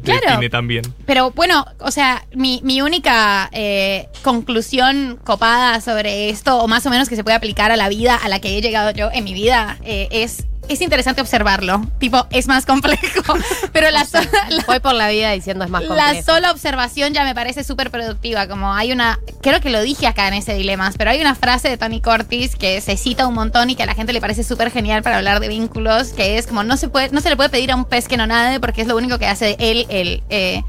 Claro. 0.04 0.22
También. 0.50 0.84
Pero 1.06 1.32
bueno, 1.32 1.66
o 1.80 1.92
sea, 1.92 2.26
mi, 2.34 2.62
mi 2.64 2.82
única 2.82 3.50
eh, 3.52 4.08
conclusión 4.24 5.20
copada 5.24 5.82
sobre 5.82 6.30
esto, 6.30 6.58
o 6.60 6.68
más 6.68 6.86
o 6.86 6.90
menos 6.90 7.10
que 7.10 7.16
se 7.16 7.24
puede 7.24 7.36
aplicar 7.36 7.72
a 7.72 7.78
la 7.78 7.90
vida 7.90 8.16
a 8.16 8.30
la 8.30 8.40
que 8.40 8.58
he 8.58 8.62
llegado 8.62 8.92
yo 8.92 9.10
en 9.12 9.24
mi 9.24 9.34
vida, 9.34 9.78
eh, 9.84 10.08
es, 10.12 10.46
es 10.70 10.82
interesante 10.82 11.22
observarlo. 11.22 11.82
Tipo, 12.00 12.26
es 12.30 12.48
más 12.48 12.66
complejo. 12.66 13.36
Pero 13.74 13.90
la, 13.92 14.06
so- 14.06 14.20
la- 14.50 14.64
Voy 14.68 14.80
por 14.80 14.94
la 14.94 15.10
vida 15.10 15.32
diciendo 15.32 15.64
es 15.66 15.70
más 15.72 15.82
la 15.84 15.88
complejo. 15.88 16.26
sola 16.26 16.52
observación 16.52 17.14
ya 17.14 17.24
me 17.24 17.34
parece 17.36 17.64
súper 17.64 17.92
productiva. 17.92 18.48
Como 18.48 18.74
hay 18.74 18.92
una, 18.92 19.20
creo 19.42 19.62
que 19.62 19.70
lo 19.70 19.82
dije 19.82 20.08
acá 20.08 20.28
en 20.28 20.34
ese 20.36 20.54
Dilemas, 20.54 20.96
pero 20.98 21.12
hay 21.12 21.22
una 21.22 21.36
frase 21.36 21.70
de 21.70 21.78
Tony 21.78 22.02
Cortis 22.02 22.56
que 22.56 22.82
se 22.82 22.98
cita 22.98 23.28
un 23.28 23.34
montón 23.36 23.70
y 23.70 23.76
que 23.76 23.84
a 23.84 23.86
la 23.86 23.94
gente 23.96 24.14
le 24.14 24.22
parece 24.22 24.44
súper 24.44 24.72
genial 24.72 25.04
para 25.04 25.18
hablar 25.18 25.40
de 25.40 25.48
vínculos, 25.48 26.10
que 26.10 26.38
es 26.38 26.48
como 26.48 26.64
no 26.64 26.78
se 26.78 26.90
puede, 26.90 27.10
no 27.10 27.22
se 27.22 27.30
le 27.30 27.36
puede 27.36 27.50
pedir 27.50 27.72
a 27.72 27.76
un 27.76 27.86
pez 27.86 28.08
que 28.08 28.18
no 28.18 28.28
nade 28.28 28.60
porque 28.60 28.82
es 28.82 28.88
lo 28.88 28.96
único 28.98 29.18
que 29.20 29.28
hace 29.28 29.56
él, 29.60 29.86
él. 29.90 30.24
eh, 30.30 30.64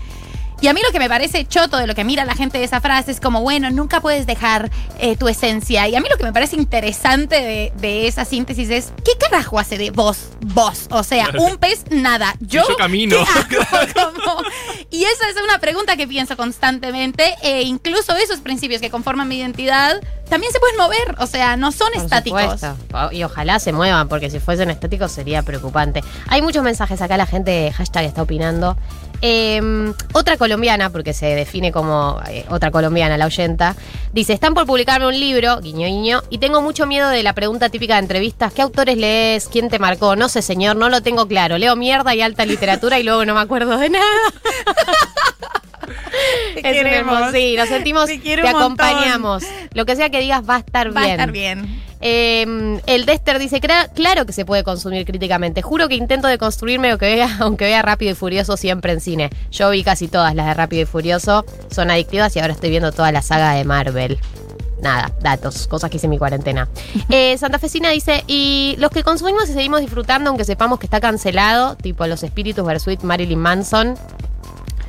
y 0.61 0.67
a 0.69 0.75
mí 0.75 0.81
lo 0.85 0.91
que 0.93 0.99
me 0.99 1.09
parece 1.09 1.45
choto 1.47 1.77
de 1.77 1.87
lo 1.87 1.95
que 1.95 2.05
mira 2.05 2.25
la 2.25 2.35
gente 2.35 2.59
de 2.59 2.65
esa 2.65 2.81
frase 2.81 3.11
es 3.11 3.21
como, 3.21 3.43
bueno, 3.43 3.71
nunca 3.71 4.00
puedes 4.00 4.27
dejar 4.27 4.71
eh, 4.99 5.17
tu 5.17 5.29
esencia. 5.29 5.87
Y 5.88 5.95
a 5.97 6.00
mí 6.00 6.09
lo 6.11 6.17
que 6.17 6.25
me 6.25 6.33
parece 6.33 6.57
interesante 6.57 7.37
de, 7.37 7.73
de 7.81 8.07
esa 8.09 8.25
síntesis 8.25 8.69
es, 8.71 8.93
¿qué 9.05 9.12
carajo 9.19 9.59
hace 9.59 9.79
de 9.79 9.91
vos, 9.91 10.31
vos? 10.41 10.87
O 10.91 11.03
sea, 11.03 11.29
un 11.38 11.59
pez, 11.59 11.85
nada. 11.91 12.35
Yo, 12.41 12.67
yo 12.69 12.77
camino. 12.77 13.17
¿qué 13.49 13.57
hago? 13.57 14.12
Como- 14.25 14.43
y 14.91 15.05
esa 15.05 15.29
es 15.29 15.37
una 15.43 15.59
pregunta 15.59 15.97
que 15.97 16.07
pienso 16.09 16.37
constantemente. 16.37 17.35
E 17.43 17.62
incluso 17.62 18.17
esos 18.17 18.41
principios 18.41 18.81
que 18.81 18.91
conforman 18.91 19.29
mi 19.29 19.38
identidad 19.38 20.00
también 20.29 20.53
se 20.53 20.61
pueden 20.61 20.77
mover. 20.77 21.15
O 21.19 21.27
sea, 21.27 21.57
no 21.57 21.73
son 21.73 21.93
Por 21.93 22.03
estáticos. 22.03 22.43
supuesto. 22.61 22.77
Y 23.12 23.23
ojalá 23.25 23.59
se 23.59 23.73
muevan, 23.73 24.09
porque 24.09 24.31
si 24.31 24.41
fuesen 24.41 24.71
estáticos 24.71 25.12
sería 25.12 25.43
preocupante. 25.43 26.03
Hay 26.27 26.43
muchos 26.43 26.62
mensajes 26.62 27.00
acá, 27.00 27.17
la 27.17 27.27
gente 27.27 27.73
hashtag 27.73 28.05
está 28.05 28.23
opinando. 28.23 28.77
Eh, 29.20 29.60
otra 30.12 30.37
colombiana, 30.37 30.90
porque 30.90 31.12
se 31.12 31.26
define 31.34 31.72
como 31.72 32.20
eh, 32.28 32.44
otra 32.50 32.70
colombiana, 32.70 33.16
la 33.18 33.26
oyenta, 33.26 33.75
dice, 34.12 34.32
están 34.32 34.54
por 34.54 34.64
publicarme 34.66 35.08
un 35.08 35.18
libro, 35.18 35.58
guiño 35.60 35.87
guiño, 35.88 36.22
y 36.30 36.38
tengo 36.38 36.62
mucho 36.62 36.87
miedo 36.87 37.08
de 37.08 37.22
la 37.25 37.32
pregunta 37.32 37.68
típica 37.68 37.94
de 37.94 38.00
entrevistas, 38.00 38.52
¿qué 38.52 38.62
autores 38.62 38.96
lees? 38.96 39.48
¿Quién 39.48 39.70
te 39.70 39.80
marcó? 39.80 40.14
No 40.14 40.28
sé, 40.28 40.40
señor, 40.42 40.76
no 40.76 40.88
lo 40.88 41.02
tengo 41.02 41.26
claro. 41.26 41.58
Leo 41.58 41.75
mierda 41.75 42.14
y 42.14 42.22
alta 42.22 42.44
literatura 42.46 43.00
y 43.00 43.02
luego 43.02 43.25
no 43.25 43.34
me 43.34 43.40
acuerdo 43.40 43.76
de 43.76 43.90
nada. 43.90 44.04
Te 46.54 46.60
Es 46.60 46.76
un 46.78 46.84
queremos. 46.84 47.14
hermoso- 47.18 47.32
sí, 47.32 47.56
nos 47.56 47.68
sentimos, 47.68 48.06
Te 48.06 48.40
un 48.42 48.46
acompañamos. 48.46 49.44
Lo 49.72 49.87
que 49.87 49.96
sea 49.96 50.10
que 50.10 50.20
digas 50.20 50.42
va 50.48 50.56
a 50.56 50.58
estar 50.58 50.88
Va 50.88 51.00
bien. 51.00 51.10
a 51.10 51.14
estar 51.14 51.32
bien. 51.32 51.82
Eh, 52.00 52.81
el 52.87 53.07
Dexter 53.07 53.38
dice, 53.38 53.61
"Cra- 53.61 53.88
claro 53.95 54.25
que 54.26 54.33
se 54.33 54.45
puede 54.45 54.62
consumir 54.64 55.05
críticamente. 55.05 55.62
Juro 55.62 55.88
que 55.88 55.95
intento 55.97 56.28
de 56.28 56.38
construirme 56.38 56.90
lo 56.90 56.99
que 56.99 57.07
vea, 57.07 57.37
aunque 57.40 57.64
vea 57.64 57.83
Rápido 57.83 58.12
y 58.12 58.14
Furioso 58.14 58.57
siempre 58.57 58.93
en 58.93 59.00
cine. 59.00 59.31
Yo 59.50 59.71
vi 59.71 59.83
casi 59.83 60.09
todas 60.09 60.35
las 60.35 60.47
de 60.47 60.55
Rápido 60.55 60.83
y 60.83 60.87
Furioso, 60.87 61.45
son 61.71 61.90
adictivas 61.90 62.35
y 62.37 62.40
ahora 62.40 62.52
estoy 62.52 62.71
viendo 62.71 62.93
toda 62.93 63.11
la 63.12 63.23
saga 63.23 63.52
de 63.52 63.64
Marvel. 63.64 64.19
Nada, 64.81 65.11
datos, 65.21 65.67
cosas 65.67 65.90
que 65.90 65.97
hice 65.97 66.07
en 66.07 66.11
mi 66.11 66.19
cuarentena. 66.19 66.69
Eh, 67.11 67.37
Santa 67.38 67.59
Fecina 67.59 67.90
dice, 67.90 68.23
y 68.28 68.76
los 68.78 68.90
que 68.93 69.02
consumimos 69.02 69.49
y 69.49 69.52
seguimos 69.52 69.81
disfrutando, 69.81 70.31
aunque 70.31 70.45
sepamos 70.45 70.78
que 70.78 70.87
está 70.87 71.00
cancelado, 71.00 71.75
tipo 71.76 72.07
los 72.07 72.23
espíritus 72.23 72.64
Versuit 72.64 73.02
Marilyn 73.02 73.38
Manson. 73.40 73.97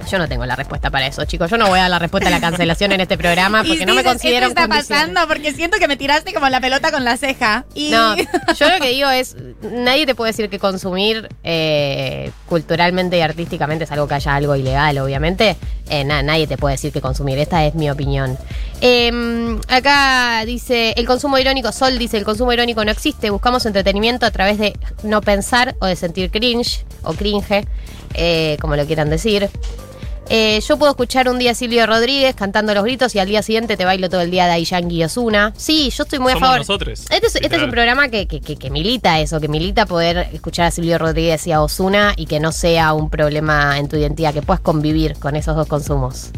Yo 0.10 0.18
no 0.18 0.28
tengo 0.28 0.46
la 0.46 0.56
respuesta 0.56 0.90
para 0.90 1.08
eso, 1.08 1.24
chicos. 1.26 1.50
Yo 1.52 1.58
no 1.58 1.68
voy 1.68 1.80
a 1.80 1.84
dar 1.84 1.92
la 1.92 2.00
respuesta 2.00 2.30
a 2.30 2.32
la 2.32 2.40
cancelación 2.42 2.92
en 2.92 3.02
este 3.02 3.18
programa 3.18 3.64
porque 3.68 3.84
Y 3.84 3.86
no 3.86 3.94
me 3.94 4.04
considero 4.04 4.48
¿Esto 4.48 4.62
está 4.62 4.68
pasando? 4.68 5.28
Porque 5.28 5.54
siento 5.54 5.78
que 5.78 5.88
me 5.88 5.98
tiraste 5.98 6.34
como 6.34 6.50
la 6.50 6.60
pelota 6.60 6.92
con 6.92 7.04
la 7.04 7.18
ceja. 7.18 7.66
Y... 7.74 7.90
No, 7.90 8.16
yo 8.58 8.70
lo 8.70 8.80
que 8.80 8.90
digo 8.90 9.10
es, 9.10 9.36
nadie 9.62 10.06
te 10.06 10.16
puede 10.16 10.32
decir 10.32 10.50
que 10.50 10.60
consumir 10.60 11.30
eh, 11.44 12.32
culturalmente 12.48 13.18
y 13.18 13.22
artísticamente 13.22 13.84
es 13.84 13.92
algo 13.92 14.08
que 14.08 14.16
haya 14.16 14.36
algo 14.36 14.56
ilegal, 14.56 14.98
obviamente. 14.98 15.58
Eh, 15.90 16.04
na- 16.04 16.22
nadie 16.22 16.46
te 16.48 16.58
puede 16.58 16.76
decir 16.76 16.92
que 16.92 17.02
consumir, 17.02 17.38
esta 17.40 17.66
es 17.66 17.76
mi 17.76 17.90
opinión. 17.90 18.38
Eh, 18.82 19.60
acá 19.68 20.44
dice, 20.46 20.94
el 20.98 21.06
consumo 21.06 21.38
irónico, 21.38 21.72
Sol 21.72 21.98
dice, 21.98 22.18
el 22.18 22.26
consumo 22.26 22.54
irónico 22.54 22.84
no 22.86 22.92
existe, 22.92 23.30
buscamos 23.30 23.66
entretenimiento 23.66 24.26
a 24.26 24.32
través 24.32 24.58
de 24.58 24.74
no 25.04 25.22
pensar 25.22 25.76
o 25.80 25.86
de 25.86 25.96
sentir 25.96 26.32
cringe 26.32 26.86
o 27.04 27.14
cringe, 27.14 27.66
eh, 28.14 28.58
como 28.62 28.76
lo 28.76 28.86
quieran 28.86 29.10
decir. 29.10 29.50
Eh, 30.32 30.60
yo 30.62 30.78
puedo 30.78 30.92
escuchar 30.92 31.28
un 31.28 31.40
día 31.40 31.52
a 31.52 31.56
Silvio 31.56 31.88
Rodríguez 31.88 32.36
cantando 32.36 32.74
los 32.76 32.84
gritos 32.84 33.16
y 33.16 33.20
al 33.20 33.28
día 33.28 33.42
siguiente 33.42 33.76
te 33.78 33.84
bailo 33.86 34.10
todo 34.10 34.22
el 34.22 34.30
día 34.30 34.46
de 34.48 34.64
Yankee 34.64 34.98
y 34.98 35.04
Ozuna. 35.04 35.54
Sí, 35.58 35.90
yo 35.90 36.04
estoy 36.04 36.20
muy 36.20 36.34
a 36.34 36.38
favor. 36.38 36.60
nosotros. 36.60 37.00
Este 37.10 37.26
es, 37.28 37.36
este 37.36 37.56
es 37.56 37.64
un 37.64 37.72
programa 37.72 38.10
que, 38.10 38.28
que- 38.28 38.40
que- 38.40 38.56
que 38.56 38.70
milita 38.70 39.20
eso, 39.20 39.40
que 39.42 39.48
milita 39.48 39.88
poder 39.88 40.30
escuchar 40.32 40.68
a 40.68 40.72
Silvio 40.72 41.00
Rodríguez 41.00 41.48
y 41.48 41.52
a 41.52 41.62
Osuna 41.64 42.14
y 42.16 42.28
que 42.28 42.40
no 42.40 42.52
sea 42.52 42.94
un 42.94 43.10
problema 43.10 43.80
en 43.80 43.90
tu 43.90 43.96
identidad, 43.98 44.34
que 44.34 44.42
puedas 44.44 44.62
convivir 44.62 45.16
con 45.18 45.36
esos 45.36 45.56
dos 45.56 45.68
consumos. 45.68 46.30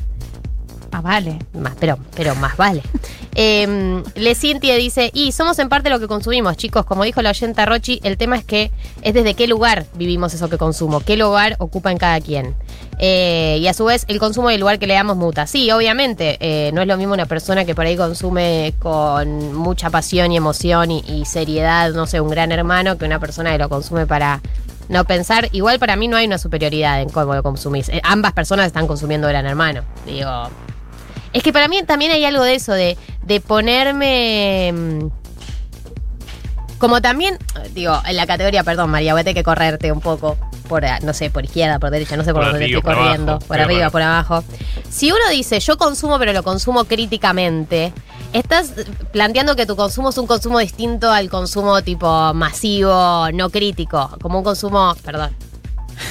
Ah, 0.91 1.01
vale. 1.01 1.39
Más, 1.53 1.73
pero, 1.79 1.97
pero 2.15 2.35
más 2.35 2.57
vale. 2.57 2.83
Eh, 3.33 4.03
Le 4.15 4.35
Cintia 4.35 4.75
dice, 4.75 5.09
y 5.13 5.31
somos 5.31 5.57
en 5.59 5.69
parte 5.69 5.89
lo 5.89 6.01
que 6.01 6.07
consumimos, 6.07 6.57
chicos. 6.57 6.85
Como 6.85 7.05
dijo 7.05 7.21
la 7.21 7.29
oyenta 7.29 7.65
Rochi, 7.65 8.01
el 8.03 8.17
tema 8.17 8.35
es 8.35 8.43
que 8.43 8.71
es 9.03 9.13
desde 9.13 9.35
qué 9.35 9.47
lugar 9.47 9.85
vivimos 9.93 10.33
eso 10.33 10.49
que 10.49 10.57
consumo, 10.57 10.99
qué 10.99 11.15
lugar 11.15 11.55
ocupa 11.59 11.93
en 11.93 11.97
cada 11.97 12.19
quien. 12.19 12.55
Eh, 12.99 13.57
y 13.61 13.67
a 13.67 13.73
su 13.73 13.85
vez, 13.85 14.03
el 14.09 14.19
consumo 14.19 14.51
y 14.51 14.55
el 14.55 14.59
lugar 14.59 14.79
que 14.79 14.85
le 14.85 14.95
damos 14.95 15.15
muta. 15.15 15.47
Sí, 15.47 15.71
obviamente, 15.71 16.37
eh, 16.41 16.71
no 16.73 16.81
es 16.81 16.87
lo 16.89 16.97
mismo 16.97 17.13
una 17.13 17.25
persona 17.25 17.63
que 17.63 17.73
por 17.73 17.85
ahí 17.85 17.95
consume 17.95 18.73
con 18.79 19.55
mucha 19.55 19.89
pasión 19.89 20.33
y 20.33 20.35
emoción 20.35 20.91
y, 20.91 20.99
y 21.07 21.23
seriedad, 21.23 21.93
no 21.93 22.07
sé, 22.07 22.19
un 22.19 22.29
gran 22.29 22.51
hermano, 22.51 22.97
que 22.97 23.05
una 23.05 23.19
persona 23.19 23.53
que 23.53 23.59
lo 23.59 23.69
consume 23.69 24.07
para 24.07 24.41
no 24.89 25.05
pensar. 25.05 25.47
Igual 25.51 25.79
para 25.79 25.95
mí 25.95 26.07
no 26.07 26.17
hay 26.17 26.27
una 26.27 26.37
superioridad 26.37 27.01
en 27.01 27.09
cómo 27.09 27.33
lo 27.33 27.41
consumís. 27.41 27.89
Eh, 27.89 28.01
ambas 28.03 28.33
personas 28.33 28.67
están 28.67 28.87
consumiendo 28.87 29.27
gran 29.27 29.45
hermano. 29.45 29.83
Digo, 30.05 30.49
es 31.33 31.43
que 31.43 31.53
para 31.53 31.67
mí 31.67 31.81
también 31.83 32.11
hay 32.11 32.25
algo 32.25 32.43
de 32.43 32.55
eso, 32.55 32.73
de, 32.73 32.97
de 33.23 33.39
ponerme. 33.41 34.71
mm, 34.73 35.09
Como 36.77 37.01
también, 37.01 37.37
digo, 37.73 37.99
en 38.05 38.15
la 38.15 38.25
categoría, 38.25 38.63
perdón, 38.63 38.89
María, 38.89 39.13
voy 39.13 39.21
a 39.21 39.23
tener 39.23 39.35
que 39.35 39.43
correrte 39.43 39.91
un 39.91 40.01
poco 40.01 40.37
por, 40.67 40.83
eh, 40.85 40.89
no 41.03 41.13
sé, 41.13 41.29
por 41.29 41.43
izquierda, 41.43 41.79
por 41.79 41.91
derecha, 41.91 42.15
no 42.17 42.23
sé 42.23 42.33
por, 42.33 42.43
Por 42.43 42.51
dónde 42.53 42.65
estoy 42.65 42.81
corriendo, 42.81 43.33
abajo, 43.33 43.45
por 43.47 43.59
arriba, 43.59 43.89
por 43.89 44.01
abajo. 44.01 44.43
Si 44.89 45.11
uno 45.11 45.29
dice, 45.29 45.59
yo 45.59 45.77
consumo, 45.77 46.17
pero 46.17 46.33
lo 46.33 46.43
consumo 46.43 46.85
críticamente, 46.85 47.93
estás 48.33 48.73
planteando 49.11 49.55
que 49.55 49.65
tu 49.65 49.75
consumo 49.75 50.09
es 50.09 50.17
un 50.17 50.27
consumo 50.27 50.59
distinto 50.59 51.11
al 51.11 51.29
consumo 51.29 51.81
tipo 51.83 52.33
masivo, 52.33 53.27
no 53.33 53.49
crítico, 53.49 54.17
como 54.21 54.37
un 54.39 54.43
consumo, 54.43 54.95
perdón, 55.03 55.35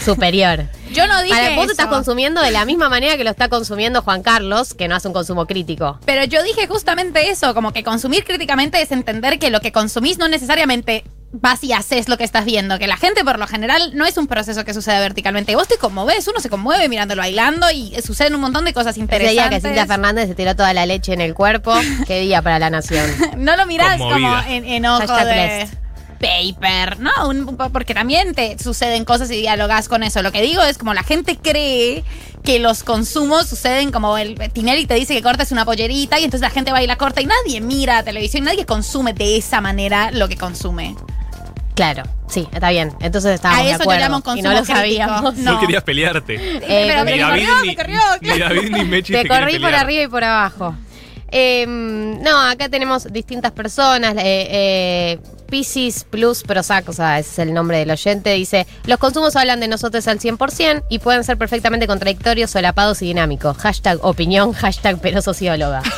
superior. 0.05 0.65
Yo 0.93 1.07
no 1.07 1.23
dije 1.23 1.35
Para, 1.35 1.55
vos 1.55 1.65
eso. 1.65 1.73
estás 1.73 1.87
consumiendo 1.87 2.41
de 2.43 2.51
la 2.51 2.65
misma 2.65 2.89
manera 2.89 3.17
que 3.17 3.25
lo 3.25 3.31
está 3.31 3.49
consumiendo 3.49 4.03
Juan 4.03 4.23
Carlos, 4.23 4.75
que 4.75 4.89
no 4.89 4.97
hace 4.97 5.09
un 5.09 5.15
consumo 5.15 5.47
crítico. 5.47 5.99
Pero 6.05 6.25
yo 6.25 6.43
dije 6.43 6.67
justamente 6.67 7.31
eso, 7.31 7.55
como 7.55 7.73
que 7.73 7.85
consumir 7.85 8.25
críticamente 8.25 8.81
es 8.83 8.91
entender 8.91 9.39
que 9.39 9.51
lo 9.51 9.61
que 9.61 9.71
consumís 9.73 10.19
no 10.19 10.29
necesariamente 10.29 11.05
vas 11.33 11.63
y 11.63 11.73
haces 11.73 12.09
lo 12.09 12.19
que 12.19 12.25
estás 12.25 12.45
viendo, 12.45 12.77
que 12.81 12.89
la 12.89 12.97
gente 12.97 13.25
por 13.25 13.39
lo 13.39 13.47
general 13.47 13.93
no 13.95 14.05
es 14.05 14.17
un 14.17 14.27
proceso 14.27 14.65
que 14.65 14.75
sucede 14.75 14.99
verticalmente. 14.99 15.55
Vos 15.55 15.69
te 15.69 15.77
conmoves, 15.77 16.27
uno 16.27 16.41
se 16.41 16.51
conmueve 16.51 16.89
mirándolo 16.89 17.23
bailando 17.23 17.71
y 17.71 17.95
suceden 18.05 18.35
un 18.35 18.41
montón 18.41 18.65
de 18.65 18.73
cosas 18.73 18.97
Ese 18.97 19.07
día 19.07 19.19
interesantes. 19.19 19.63
que 19.63 19.69
Cintia 19.69 19.87
Fernández 19.87 20.27
se 20.27 20.35
tiró 20.35 20.57
toda 20.57 20.75
la 20.75 20.87
leche 20.87 21.13
en 21.13 21.21
el 21.21 21.35
cuerpo, 21.35 21.73
qué 22.09 22.19
día 22.21 22.43
para 22.43 22.59
la 22.59 22.71
nación. 22.71 23.09
no 23.37 23.57
lo 23.57 23.65
mirás 23.67 23.99
como 23.99 24.11
Conmovida. 24.11 24.45
en, 24.49 24.65
en 24.65 24.87
ojo 24.87 24.99
Hashtag 25.07 25.25
de 25.27 25.33
blessed. 25.33 25.79
Paper, 26.21 27.01
no, 27.01 27.11
un- 27.29 27.57
porque 27.73 27.95
también 27.95 28.35
te 28.35 28.59
suceden 28.59 29.05
cosas 29.07 29.31
y 29.31 29.37
dialogas 29.41 29.89
con 29.89 30.03
eso. 30.03 30.23
Lo 30.23 30.33
que 30.33 30.43
digo 30.43 30.63
es 30.63 30.77
como 30.77 30.93
la 30.93 31.03
gente 31.03 31.39
cree 31.43 32.05
que 32.45 32.59
los 32.59 32.83
consumos 32.85 33.47
suceden 33.49 33.91
como 33.91 34.19
el 34.19 34.35
Tinelli 34.53 34.87
te 34.87 34.95
dice 34.95 35.15
que 35.15 35.23
cortes 35.23 35.51
una 35.51 35.65
pollerita 35.65 36.19
y 36.21 36.25
entonces 36.25 36.43
la 36.47 36.51
gente 36.51 36.73
va 36.73 36.83
y 36.83 36.87
la 36.87 36.97
corta 36.97 37.21
y 37.23 37.27
nadie 37.27 37.61
mira 37.63 38.03
televisión, 38.03 38.45
nadie 38.45 38.67
consume 38.67 39.15
de 39.15 39.39
esa 39.39 39.61
manera 39.63 40.11
lo 40.11 40.29
que 40.29 40.37
consume. 40.37 40.95
Claro. 41.75 42.03
Sí, 42.29 42.47
está 42.53 42.69
bien. 42.71 42.93
Entonces 43.01 43.33
estábamos 43.37 43.63
A 43.63 43.67
de 43.67 43.73
eso 43.73 43.83
acuerdo. 43.83 44.03
llamo 44.03 44.19
y 44.19 44.23
consumo 44.23 44.49
no 44.49 44.51
lo 44.53 44.57
crítico. 44.59 44.77
sabíamos. 44.79 45.35
No, 45.39 45.53
No. 45.55 45.61
querías 45.61 45.83
pelearte. 45.83 46.35
Eh, 46.35 46.61
Pero 46.87 46.99
porque 46.99 47.13
ni 47.13 47.19
me 47.19 47.23
David 47.25 47.47
corrió, 47.47 47.61
ni, 47.63 47.67
me 47.69 47.77
corrió. 47.77 48.01
ni 48.21 48.39
David 48.39 48.71
ni 48.71 48.85
Mechi 48.85 49.13
Te 49.15 49.23
quieren 49.23 49.41
corrí 49.47 49.59
por 49.59 49.75
arriba 49.75 50.03
y 50.03 50.09
por 50.09 50.25
abajo. 50.25 50.75
Eh, 51.33 51.65
no, 51.67 52.39
acá 52.41 52.69
tenemos 52.69 53.11
distintas 53.13 53.53
personas. 53.53 54.15
Eh, 54.19 54.21
eh, 54.51 55.19
Pisces 55.51 56.05
Plus 56.05 56.43
Prozac, 56.43 56.89
o 56.89 56.93
sea, 56.93 57.19
ese 57.19 57.31
es 57.31 57.39
el 57.41 57.53
nombre 57.53 57.79
del 57.79 57.91
oyente, 57.91 58.33
dice: 58.33 58.67
Los 58.87 58.99
consumos 58.99 59.37
hablan 59.37 59.61
de 59.61 59.69
nosotros 59.69 60.07
al 60.09 60.21
100% 60.21 60.85
y 60.89 61.01
pueden 61.01 61.25
ser 61.25 61.37
perfectamente 61.37 61.87
contradictorios, 61.87 62.51
solapados 62.51 63.03
y 63.03 63.07
dinámicos. 63.07 63.57
Hashtag 63.59 63.99
opinión, 64.03 64.53
hashtag 64.55 64.99
pero 65.01 65.21
socióloga. 65.23 65.83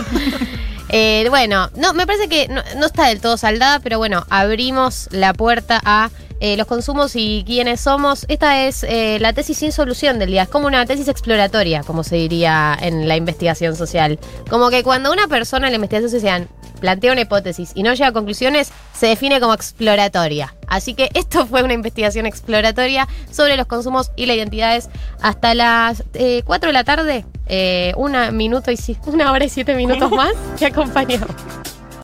Eh, 0.95 1.27
bueno, 1.31 1.71
no, 1.75 1.95
me 1.95 2.07
parece 2.07 2.29
que 2.29 2.49
no, 2.49 2.85
está 2.85 3.07
del 3.07 3.19
todo 3.23 3.39
saldada, 3.39 3.81
pero 3.81 3.97
bueno, 3.97 4.27
abrimos 4.29 5.09
la 5.11 5.33
puerta 5.33 5.81
a 5.83 6.11
eh, 6.39 6.57
los 6.59 6.67
consumos 6.67 7.13
y 7.15 7.45
quiénes 7.47 7.81
somos. 7.81 8.27
Esta 8.29 8.67
es 8.67 8.85
eh, 8.85 9.17
la 9.19 9.33
tesis 9.33 9.57
sin 9.57 9.73
solución 9.73 10.19
del 10.19 10.31
día. 10.31 10.43
Es 10.43 10.49
como 10.51 10.67
una 10.67 10.85
tesis 10.85 11.09
exploratoria, 11.09 11.83
como 11.83 12.05
se 12.05 12.17
diría 12.17 12.77
en 12.79 13.09
la 13.09 13.17
investigación 13.17 13.75
social. 13.75 14.19
Como 14.51 14.69
que 14.69 14.83
cuando 14.83 15.11
una 15.11 15.29
persona 15.29 15.69
en 15.69 15.73
la 15.73 15.77
investigación 15.77 16.11
social 16.11 16.49
plantea 16.83 17.13
una 17.13 17.23
hipótesis 17.23 17.71
y 17.75 17.83
no 17.83 17.93
llega 17.95 18.09
a 18.09 18.13
conclusiones, 18.13 18.71
se 18.93 19.07
define 19.07 19.41
como 19.41 19.55
exploratoria. 19.55 20.55
Así 20.67 20.95
que 20.95 21.09
esto 21.15 21.47
fue 21.47 21.63
una 21.63 21.73
investigación 21.73 22.27
exploratoria 22.27 23.09
sobre 23.31 23.57
los 23.57 23.67
consumos 23.67 24.11
y 24.17 24.27
las 24.27 24.37
identidades 24.37 24.91
hasta 25.23 25.55
las 25.55 26.03
eh, 26.15 26.43
4 26.45 26.69
de 26.69 26.73
la 26.75 26.85
tarde. 26.85 27.25
eh, 27.47 27.93
una 27.97 28.31
minuto 28.31 28.71
y 28.71 28.79
una 29.07 29.33
hora 29.33 29.45
y 29.45 29.49
siete 29.49 29.75
minutos 29.75 30.11
más. 30.21 30.33
Te 30.59 30.67
acompañamos. 30.67 31.31